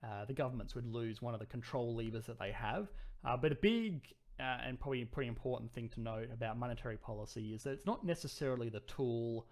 [0.02, 2.88] uh, the governments would lose one of the control levers that they have.
[3.24, 7.54] Uh, but a big uh, and probably pretty important thing to note about monetary policy
[7.54, 9.46] is that it's not necessarily the tool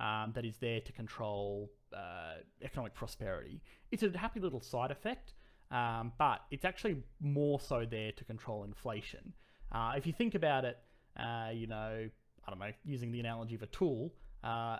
[0.00, 3.62] um, that is there to control uh, economic prosperity.
[3.90, 5.34] It's a happy little side effect,
[5.70, 9.32] um, but it's actually more so there to control inflation.
[9.70, 10.78] Uh, if you think about it,
[11.18, 12.08] uh, you know,
[12.46, 14.12] I don't know, using the analogy of a tool,
[14.42, 14.78] uh,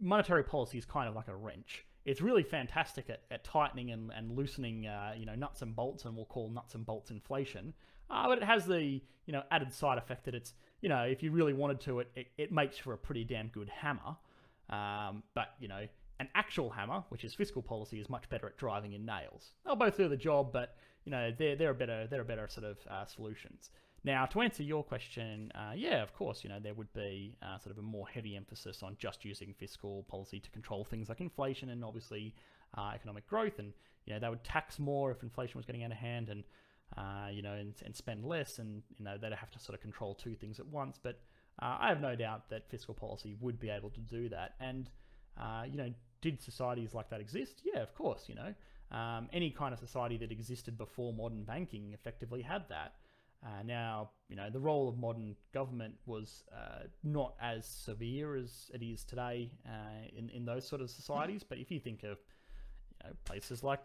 [0.00, 1.84] monetary policy is kind of like a wrench.
[2.08, 6.04] It's really fantastic at, at tightening and, and loosening, uh, you know, nuts and bolts,
[6.04, 7.74] and we'll call nuts and bolts inflation.
[8.10, 8.82] Uh, but it has the,
[9.26, 12.10] you know, added side effect that it's, you know, if you really wanted to, it,
[12.16, 14.16] it, it makes for a pretty damn good hammer.
[14.70, 15.86] Um, but, you know,
[16.18, 19.52] an actual hammer, which is fiscal policy, is much better at driving in nails.
[19.64, 22.48] They'll both do the job, but, you know, they're, they're, a, better, they're a better
[22.48, 23.70] sort of uh, solutions.
[24.04, 27.58] Now, to answer your question, uh, yeah, of course, you know, there would be uh,
[27.58, 31.20] sort of a more heavy emphasis on just using fiscal policy to control things like
[31.20, 32.34] inflation and obviously
[32.76, 33.58] uh, economic growth.
[33.58, 33.72] And,
[34.06, 36.44] you know, they would tax more if inflation was getting out of hand and,
[36.96, 38.58] uh, you know, and, and spend less.
[38.58, 40.98] And, you know, they'd have to sort of control two things at once.
[41.02, 41.20] But
[41.60, 44.54] uh, I have no doubt that fiscal policy would be able to do that.
[44.60, 44.88] And,
[45.36, 47.62] uh, you know, did societies like that exist?
[47.64, 48.54] Yeah, of course, you know.
[48.96, 52.94] Um, any kind of society that existed before modern banking effectively had that.
[53.44, 58.70] Uh, now, you know, the role of modern government was uh, not as severe as
[58.74, 61.44] it is today uh, in, in those sort of societies.
[61.44, 63.80] But if you think of you know, places like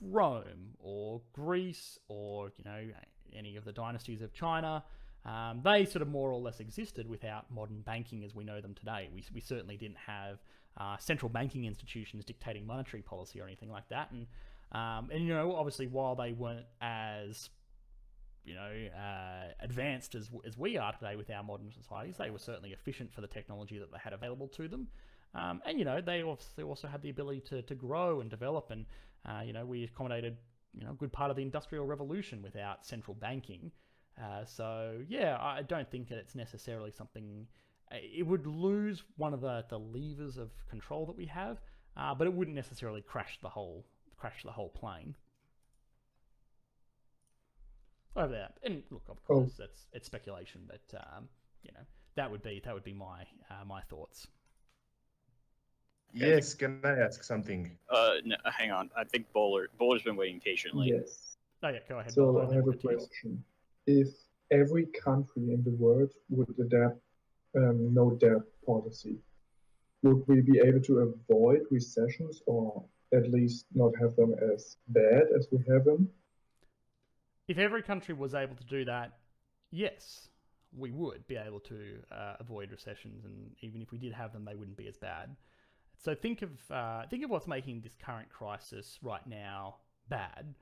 [0.00, 2.84] Rome or Greece or, you know,
[3.34, 4.82] any of the dynasties of China,
[5.26, 8.74] um, they sort of more or less existed without modern banking as we know them
[8.74, 9.10] today.
[9.12, 10.38] We, we certainly didn't have
[10.78, 14.10] uh, central banking institutions dictating monetary policy or anything like that.
[14.12, 14.26] And,
[14.72, 17.50] um, and you know, obviously, while they weren't as
[18.46, 22.16] you know, uh, advanced as, as we are today with our modern societies.
[22.16, 24.86] They were certainly efficient for the technology that they had available to them.
[25.34, 28.70] Um, and, you know, they also, also had the ability to, to grow and develop.
[28.70, 28.86] And,
[29.28, 30.36] uh, you know, we accommodated,
[30.72, 33.72] you know, a good part of the Industrial Revolution without central banking.
[34.22, 37.46] Uh, so, yeah, I don't think that it's necessarily something.
[37.90, 41.60] It would lose one of the, the levers of control that we have,
[41.96, 43.84] uh, but it wouldn't necessarily crash the whole
[44.16, 45.14] crash the whole plane
[48.16, 48.50] over there.
[48.62, 51.28] And look, of course, that's it's speculation, but um,
[51.62, 51.84] you know
[52.16, 54.26] that would be that would be my uh, my thoughts.
[56.12, 57.76] Yes, can I ask something?
[57.90, 58.90] Uh, no, hang on.
[58.96, 60.88] I think Bowler Bowler's been waiting patiently.
[60.96, 61.36] Yes.
[61.62, 62.12] Oh yeah, go ahead.
[62.12, 62.96] So Bowler, I have a we'll get to you.
[62.98, 63.44] question.
[63.86, 64.08] If
[64.50, 67.00] every country in the world would adapt
[67.56, 69.18] um, no debt policy,
[70.02, 75.24] would we be able to avoid recessions or at least not have them as bad
[75.36, 76.08] as we have them?
[77.48, 79.12] If every country was able to do that,
[79.70, 80.28] yes,
[80.76, 84.44] we would be able to uh, avoid recessions, and even if we did have them,
[84.44, 85.36] they wouldn't be as bad.
[85.98, 89.76] So think of uh, think of what's making this current crisis right now
[90.08, 90.54] bad.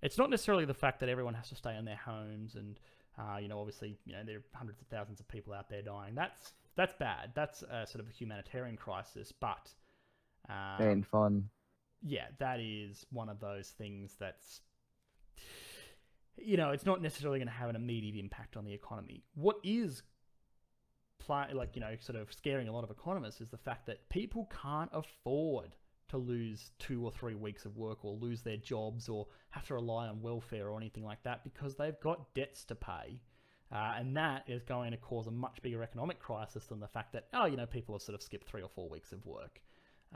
[0.00, 2.78] It's not necessarily the fact that everyone has to stay in their homes, and
[3.18, 5.82] uh, you know, obviously, you know, there are hundreds of thousands of people out there
[5.82, 6.14] dying.
[6.14, 7.32] That's that's bad.
[7.34, 9.70] That's a sort of a humanitarian crisis, but
[10.48, 11.50] um, Ain't fun.
[12.02, 14.60] yeah, that is one of those things that's
[16.42, 19.24] you know, it's not necessarily going to have an immediate impact on the economy.
[19.34, 20.02] What is
[21.18, 24.08] pla- like you know, sort of scaring a lot of economists is the fact that
[24.08, 25.74] people can't afford
[26.08, 29.74] to lose two or three weeks of work or lose their jobs or have to
[29.74, 33.20] rely on welfare or anything like that because they've got debts to pay.
[33.70, 37.12] Uh, and that is going to cause a much bigger economic crisis than the fact
[37.12, 39.60] that, oh, you know, people have sort of skipped three or four weeks of work.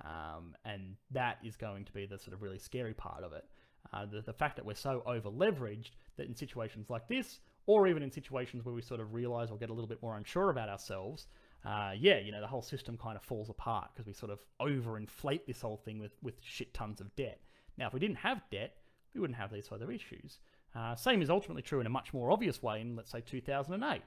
[0.02, 3.44] Um, and that is going to be the sort of really scary part of it.
[3.92, 7.86] Uh, the, the fact that we're so over leveraged that in situations like this, or
[7.86, 10.50] even in situations where we sort of realize or get a little bit more unsure
[10.50, 11.26] about ourselves,
[11.64, 14.40] uh, yeah, you know, the whole system kind of falls apart because we sort of
[14.60, 17.40] overinflate this whole thing with, with shit tons of debt.
[17.78, 18.76] Now, if we didn't have debt,
[19.14, 20.38] we wouldn't have these other issues.
[20.74, 24.02] Uh, same is ultimately true in a much more obvious way in, let's say, 2008.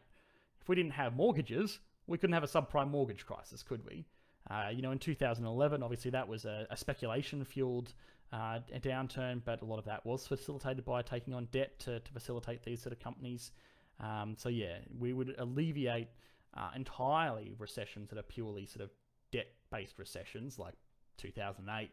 [0.59, 4.05] If we didn't have mortgages, we couldn't have a subprime mortgage crisis, could we?
[4.49, 7.93] Uh, you know, in 2011, obviously that was a, a speculation-fueled
[8.33, 11.99] uh, a downturn, but a lot of that was facilitated by taking on debt to,
[11.99, 13.51] to facilitate these sort of companies.
[13.99, 16.09] Um, so yeah, we would alleviate
[16.55, 18.89] uh, entirely recessions that are purely sort of
[19.31, 20.73] debt-based recessions, like
[21.17, 21.89] 2008,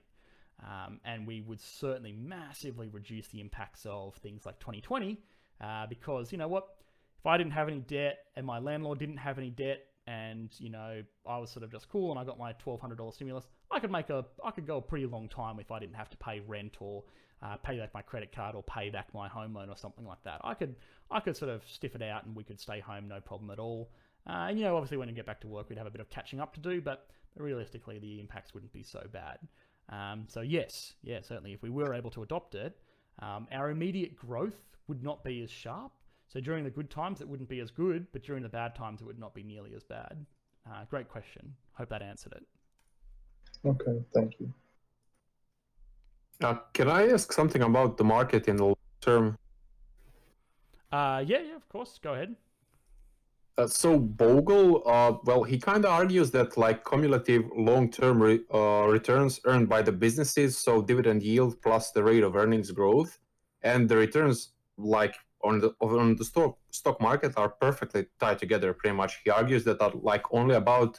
[0.63, 5.21] um, and we would certainly massively reduce the impacts of things like 2020,
[5.61, 6.67] uh, because you know what,
[7.19, 10.69] if I didn't have any debt and my landlord didn't have any debt, and you
[10.69, 13.47] know I was sort of just cool and I got my twelve hundred dollar stimulus,
[13.73, 16.11] I could make a I could go a pretty long time if I didn't have
[16.11, 17.05] to pay rent or
[17.43, 20.23] uh, pay back my credit card or pay back my home loan or something like
[20.25, 20.41] that.
[20.45, 20.77] I could
[21.11, 23.59] I could sort of stiff it out and we could stay home no problem at
[23.59, 23.91] all.
[24.27, 26.01] Uh, and you know, obviously when we get back to work, we'd have a bit
[26.01, 29.39] of catching up to do, but realistically, the impacts wouldn't be so bad.
[29.89, 32.77] Um, so yes, yeah, certainly, if we were able to adopt it,
[33.19, 35.93] um, our immediate growth would not be as sharp.
[36.29, 39.01] So during the good times, it wouldn't be as good, but during the bad times,
[39.01, 40.25] it would not be nearly as bad.
[40.67, 41.55] Uh, great question.
[41.73, 42.45] Hope that answered it.
[43.65, 44.53] Okay, thank you.
[46.43, 49.39] Uh, can I ask something about the market in the long term?
[50.91, 51.99] Uh, yeah, yeah, of course.
[52.03, 52.35] Go ahead.
[53.59, 58.87] Uh, so Bogle, uh, well, he kind of argues that like cumulative long-term re- uh,
[58.89, 63.19] returns earned by the businesses, so dividend yield plus the rate of earnings growth,
[63.63, 68.73] and the returns like on the on the stock stock market are perfectly tied together.
[68.73, 70.99] Pretty much, he argues that uh, like only about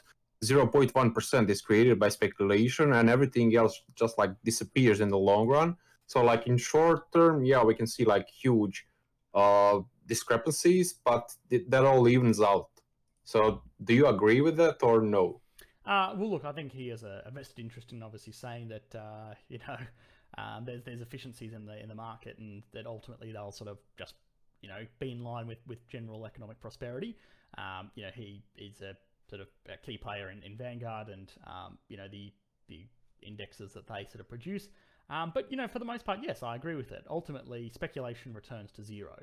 [0.50, 5.46] 0.1 percent is created by speculation, and everything else just like disappears in the long
[5.48, 5.76] run.
[6.06, 8.86] So like in short term, yeah, we can see like huge
[9.34, 12.68] uh, discrepancies, but th- that all evens out.
[13.24, 15.40] So, do you agree with that or no?
[15.86, 18.94] Uh, well, look, I think he has a, a vested interest in obviously saying that
[18.94, 19.76] uh, you know
[20.38, 23.78] um, there's there's efficiencies in the in the market, and that ultimately they'll sort of
[23.98, 24.14] just
[24.60, 27.16] you know be in line with, with general economic prosperity.
[27.56, 28.96] Um, you know, he is a
[29.28, 32.32] sort of a key player in, in Vanguard, and um, you know the
[32.68, 32.86] the
[33.22, 34.68] indexes that they sort of produce.
[35.10, 37.04] Um, but you know, for the most part, yes, I agree with it.
[37.08, 39.16] Ultimately, speculation returns to zero.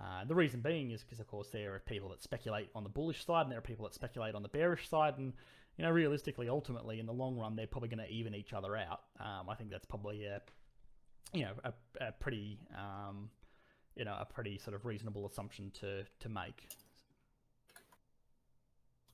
[0.00, 2.88] Uh, the reason being is because, of course, there are people that speculate on the
[2.88, 5.32] bullish side, and there are people that speculate on the bearish side, and
[5.78, 8.76] you know, realistically, ultimately, in the long run, they're probably going to even each other
[8.76, 9.02] out.
[9.20, 10.40] Um, I think that's probably a,
[11.32, 13.30] you know, a, a pretty, um,
[13.94, 16.68] you know, a pretty sort of reasonable assumption to to make.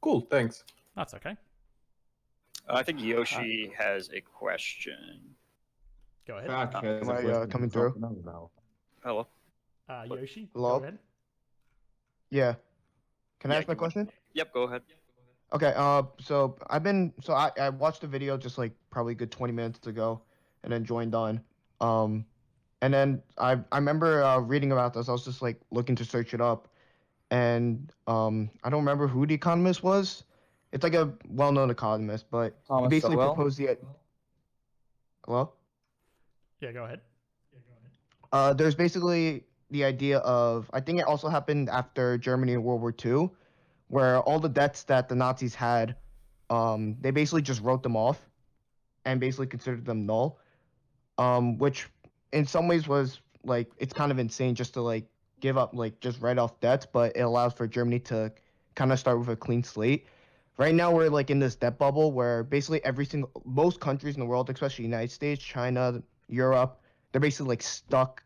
[0.03, 0.64] Cool, thanks.
[0.96, 1.36] That's okay.
[2.68, 5.20] I think Yoshi has a question.
[6.26, 6.50] Go ahead.
[6.50, 7.94] Am I uh, coming through?
[9.03, 9.26] Hello.
[9.88, 10.78] Uh, Yoshi, Hello?
[10.78, 10.98] go ahead.
[12.30, 12.55] Yeah.
[13.40, 14.11] Can I Yeah, ask my question?
[14.34, 14.82] Yep, go ahead.
[15.53, 15.72] Okay.
[15.76, 19.30] Uh, so I've been so I I watched the video just like probably a good
[19.30, 20.22] 20 minutes ago,
[20.64, 21.40] and then joined on.
[21.80, 22.24] Um,
[22.80, 25.09] and then I I remember uh, reading about this.
[25.09, 26.68] I was just like looking to search it up,
[27.32, 30.24] and um I don't remember who the economist was.
[30.70, 33.34] It's like a well-known economist, but he basically Sowell?
[33.34, 33.76] proposed the.
[35.26, 35.52] Hello.
[36.60, 37.00] Yeah, go ahead.
[38.32, 42.80] Uh, there's basically the idea of I think it also happened after Germany in World
[42.80, 43.30] War II,
[43.88, 45.96] where all the debts that the Nazis had,
[46.48, 48.18] um, they basically just wrote them off,
[49.04, 50.38] and basically considered them null,
[51.18, 51.88] um, which
[52.32, 55.04] in some ways was like it's kind of insane just to like
[55.43, 58.32] give up like just write off debts, but it allows for Germany to
[58.74, 60.07] kind of start with a clean slate.
[60.57, 64.20] Right now we're like in this debt bubble where basically every single most countries in
[64.20, 66.80] the world, especially United States, China, Europe,
[67.11, 68.22] they're basically like stuck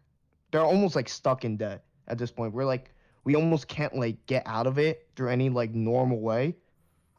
[0.53, 2.53] they're almost like stuck in debt at this point.
[2.53, 2.93] We're like
[3.25, 6.55] we almost can't like get out of it through any like normal way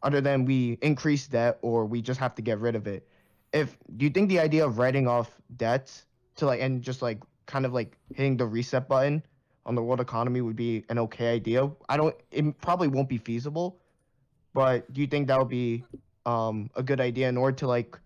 [0.04, 3.08] other than we increase debt or we just have to get rid of it.
[3.52, 7.20] If do you think the idea of writing off debts to like and just like
[7.48, 9.24] kind of like hitting the reset button
[9.68, 11.70] on the world economy would be an okay idea?
[11.89, 13.80] I don't it probably won't be feasible,
[14.53, 15.84] but do you think that would be
[16.26, 17.99] um a good idea in order to like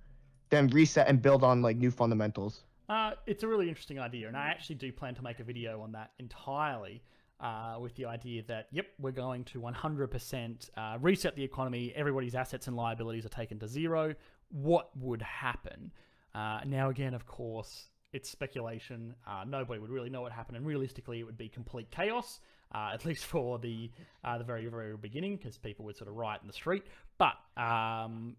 [0.49, 2.63] then reset and build on like new fundamentals?
[2.89, 5.81] Uh, it's a really interesting idea, and I actually do plan to make a video
[5.81, 7.01] on that entirely.
[7.39, 12.35] Uh, with the idea that, yep, we're going to 100% uh, reset the economy, everybody's
[12.35, 14.13] assets and liabilities are taken to zero.
[14.49, 15.91] What would happen?
[16.35, 19.15] Uh, now, again, of course, it's speculation.
[19.25, 22.39] Uh, nobody would really know what happened, and realistically, it would be complete chaos,
[22.73, 23.89] uh, at least for the
[24.23, 26.83] uh, the very, very beginning, because people would sort of riot in the street.
[27.17, 28.35] But um,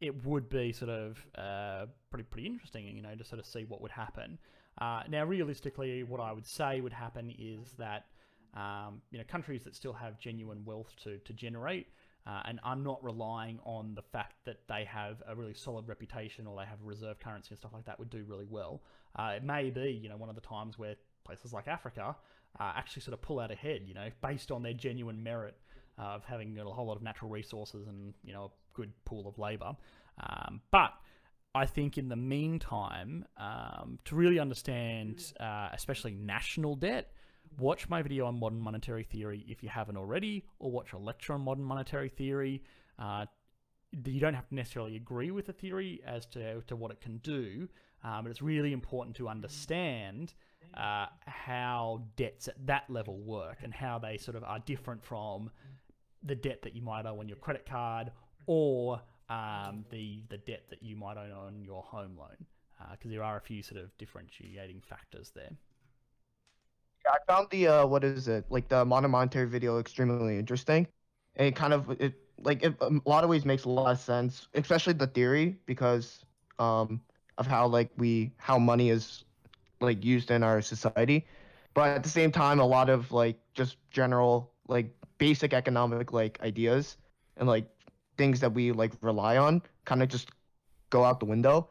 [0.00, 3.64] it would be sort of uh, pretty pretty interesting, you know, to sort of see
[3.64, 4.38] what would happen.
[4.80, 8.06] Uh, now, realistically, what I would say would happen is that
[8.54, 11.88] um, you know countries that still have genuine wealth to to generate.
[12.24, 16.46] Uh, and are not relying on the fact that they have a really solid reputation
[16.46, 18.80] or they have reserve currency and stuff like that would do really well.
[19.16, 20.94] Uh, it may be, you know, one of the times where
[21.24, 22.14] places like Africa
[22.60, 25.56] uh, actually sort of pull out ahead, you know, based on their genuine merit
[25.98, 29.38] of having a whole lot of natural resources and you know a good pool of
[29.38, 29.76] labour.
[30.20, 30.92] Um, but
[31.54, 37.12] I think in the meantime, um, to really understand, uh, especially national debt,
[37.58, 41.32] watch my video on modern monetary theory if you haven't already, or watch a lecture
[41.32, 42.62] on modern monetary theory.
[42.98, 43.26] Uh,
[44.06, 47.18] you don't have to necessarily agree with the theory as to, to what it can
[47.18, 47.68] do,
[48.04, 50.34] um, but it's really important to understand
[50.74, 55.50] uh, how debts at that level work and how they sort of are different from
[56.22, 58.10] the debt that you might owe on your credit card
[58.46, 62.46] or um, the the debt that you might own on your home loan,
[62.92, 65.50] because there are a few sort of differentiating factors there.
[67.08, 68.44] I found the uh, what is it?
[68.50, 70.86] Like the modern monetary video extremely interesting,
[71.36, 73.98] and it kind of it like it, a lot of ways makes a lot of
[74.00, 76.24] sense, especially the theory because
[76.58, 77.00] um
[77.38, 79.24] of how like we how money is
[79.80, 81.26] like used in our society,
[81.74, 86.40] but at the same time a lot of like just general like basic economic like
[86.42, 86.96] ideas
[87.36, 87.68] and like
[88.16, 90.30] things that we like rely on kind of just
[90.90, 91.70] go out the window.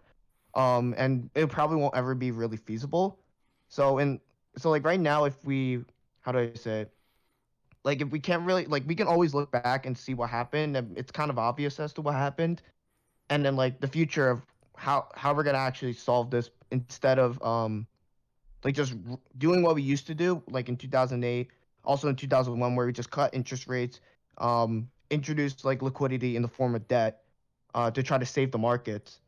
[0.56, 3.20] Um and it probably won't ever be really feasible.
[3.70, 4.20] So in
[4.58, 5.84] so like right now if we
[6.22, 6.92] how do i say it?
[7.84, 10.76] Like if we can't really like we can always look back and see what happened
[10.78, 12.62] and it's kind of obvious as to what happened.
[13.30, 14.46] And then like the future of
[14.76, 17.88] how how we're gonna actually solve this instead of um
[18.64, 18.96] like just
[19.38, 21.52] doing what we used to do like in 2008
[21.84, 24.02] also in 2001 where we just cut interest rates
[24.38, 27.24] um introduced like liquidity in the form of debt
[27.76, 29.22] uh to try to save the markets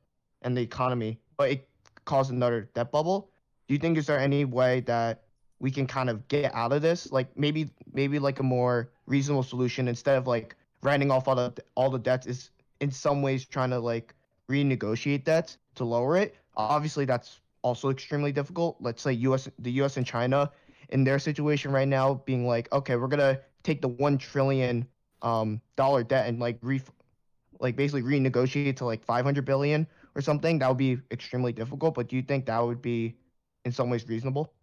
[0.44, 1.70] and the economy but it
[2.06, 3.33] caused another debt bubble
[3.74, 5.24] do you think is there any way that
[5.60, 7.12] we can kind of get out of this?
[7.12, 11.52] Like maybe maybe like a more reasonable solution instead of like writing off all the
[11.76, 12.52] all the debts is
[12.82, 14.14] in some ways trying to like
[14.48, 16.36] renegotiate debts to lower it.
[16.56, 18.78] Obviously that's also extremely difficult.
[18.80, 20.52] Let's say us the us and china
[20.90, 24.88] in their situation right now being like okay we're gonna take the one trillion
[25.24, 26.80] um dollar debt and like re
[27.60, 32.08] like basically renegotiate to like 500 billion or something that would be extremely difficult but
[32.08, 33.16] do you think that would be
[33.66, 34.53] in some ways reasonable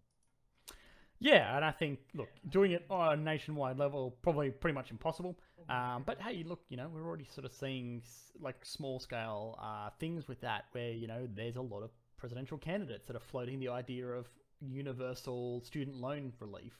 [1.18, 5.38] Yeah, and I think look, doing it on a nationwide level probably pretty much impossible.
[5.68, 8.02] Um, but hey, look, you know, we're already sort of seeing
[8.40, 12.58] like small scale uh, things with that, where you know there's a lot of presidential
[12.58, 14.28] candidates that are floating the idea of
[14.60, 16.72] universal student loan relief.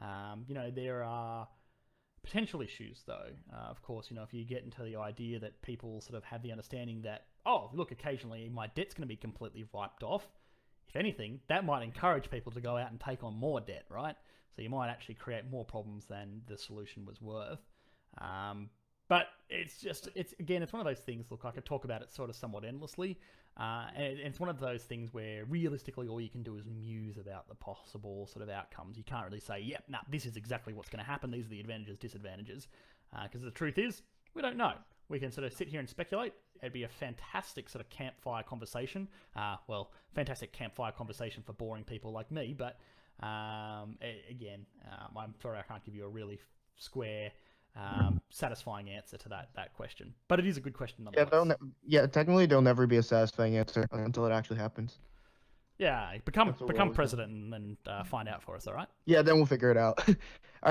[0.00, 1.48] Um, you know, there are
[2.22, 3.30] potential issues though.
[3.52, 6.24] Uh, of course, you know, if you get into the idea that people sort of
[6.24, 10.26] have the understanding that oh, look, occasionally my debt's going to be completely wiped off
[10.88, 14.16] if anything, that might encourage people to go out and take on more debt, right?
[14.56, 17.60] So you might actually create more problems than the solution was worth.
[18.18, 18.70] Um,
[19.08, 21.30] but it's just, it's again, it's one of those things.
[21.30, 23.18] Look, I could talk about it sort of somewhat endlessly,
[23.56, 26.66] uh, and it- it's one of those things where realistically, all you can do is
[26.66, 28.98] muse about the possible sort of outcomes.
[28.98, 31.30] You can't really say, "Yep, nah, this is exactly what's going to happen.
[31.30, 32.68] These are the advantages, disadvantages,"
[33.22, 34.02] because the truth is,
[34.34, 34.74] we don't know.
[35.08, 36.34] We can sort of sit here and speculate.
[36.60, 39.08] It'd be a fantastic sort of campfire conversation.
[39.34, 42.54] Uh, well, fantastic campfire conversation for boring people like me.
[42.56, 42.78] But
[43.24, 43.96] um,
[44.30, 46.38] again, um, I'm sorry I can't give you a really
[46.76, 47.32] square,
[47.76, 50.14] um, satisfying answer to that that question.
[50.28, 51.54] But it is a good question yeah there'll ne-
[51.86, 54.98] yeah technically there'll never be a satisfying answer until it actually happens
[55.78, 58.66] Yeah, become That's become president and then uh, find out for us.
[58.66, 58.88] All right.
[59.06, 60.14] yeah then we'll figure it out all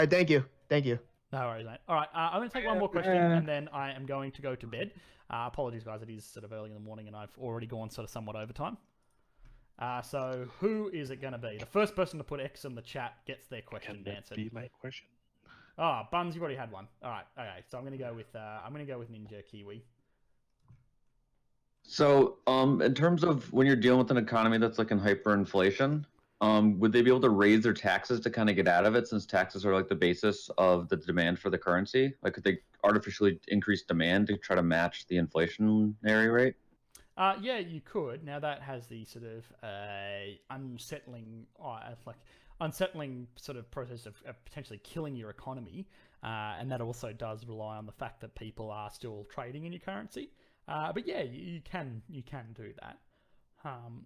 [0.01, 0.99] right thank you thank you
[1.31, 1.79] No worries, mate.
[1.89, 4.31] All right, uh, I'm going to take one more question, and then I am going
[4.31, 4.91] to go to bed.
[5.29, 6.01] Uh, apologies, guys.
[6.01, 8.37] It is sort of early in the morning, and I've already gone sort of somewhat
[8.37, 8.77] overtime.
[9.77, 11.57] Uh, so, who is it going to be?
[11.59, 14.37] The first person to put X in the chat gets their question answered.
[14.37, 15.07] Be my question.
[15.77, 16.87] Oh, Buns, you've already had one.
[17.03, 17.63] All right, okay.
[17.69, 19.83] So I'm going to go with uh, I'm going to go with Ninja Kiwi.
[21.83, 26.05] So, um, in terms of when you're dealing with an economy that's like in hyperinflation,
[26.41, 28.95] um, would they be able to raise their taxes to kind of get out of
[28.95, 32.13] it, since taxes are like the basis of the demand for the currency?
[32.21, 36.55] Like, could they artificially increase demand to try to match the inflationary rate?
[37.17, 38.23] Uh, yeah, you could.
[38.23, 42.17] Now that has the sort of uh, unsettling, uh, like
[42.61, 45.87] unsettling sort of process of, of potentially killing your economy,
[46.23, 49.71] uh, and that also does rely on the fact that people are still trading in
[49.71, 50.29] your currency.
[50.67, 52.99] Uh, but yeah, you, you can you can do that.
[53.65, 54.05] Um,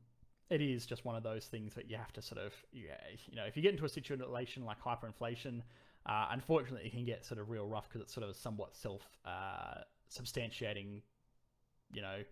[0.52, 2.98] it is just one of those things that you have to sort of yeah,
[3.28, 5.62] you know if you get into a situation like hyperinflation,
[6.06, 9.02] uh, unfortunately it can get sort of real rough because it's sort of somewhat self
[9.26, 11.02] uh, substantiating
[11.94, 12.24] you know,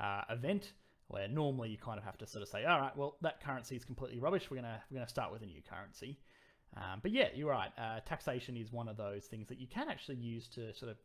[0.00, 0.72] uh, event
[1.08, 3.76] where normally you kind of have to sort of say, all right, well, that currency
[3.76, 4.50] is completely rubbish.
[4.50, 6.18] We're gonna we're gonna start with a new currency.
[6.76, 7.70] Um, but yeah, you're right.
[7.78, 10.96] Uh, taxation is one of those things that you can actually use to sort of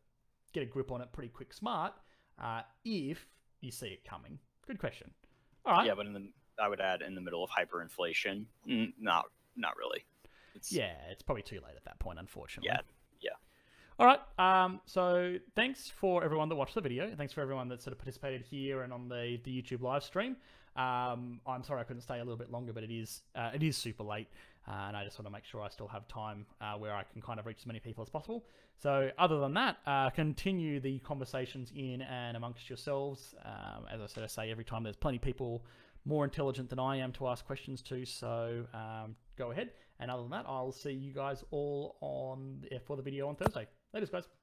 [0.52, 1.92] get a grip on it pretty quick, smart,
[2.42, 3.24] uh, if
[3.60, 4.38] you see it coming.
[4.66, 5.12] Good question.
[5.64, 5.86] All right.
[5.86, 6.28] Yeah, but in the
[6.62, 8.44] I would add in the middle of hyperinflation.
[8.98, 9.26] Not
[9.56, 10.04] not really.
[10.54, 12.70] It's, Yeah, it's probably too late at that point, unfortunately.
[12.72, 12.80] Yeah.
[13.20, 13.30] Yeah.
[13.98, 14.20] All right.
[14.38, 17.14] Um, so thanks for everyone that watched the video.
[17.16, 20.36] Thanks for everyone that sort of participated here and on the, the YouTube live stream.
[20.76, 23.62] Um, I'm sorry I couldn't stay a little bit longer, but it is uh, it
[23.62, 24.28] is super late,
[24.68, 27.02] uh, and I just want to make sure I still have time uh, where I
[27.02, 28.44] can kind of reach as many people as possible.
[28.80, 33.34] So other than that, uh, continue the conversations in and amongst yourselves.
[33.44, 35.64] Um, as I sort of say every time, there's plenty of people
[36.04, 38.04] more intelligent than I am to ask questions to.
[38.04, 39.70] So um, go ahead.
[39.98, 43.66] And other than that, I'll see you guys all on for the video on Thursday.
[43.92, 44.39] Later, guys.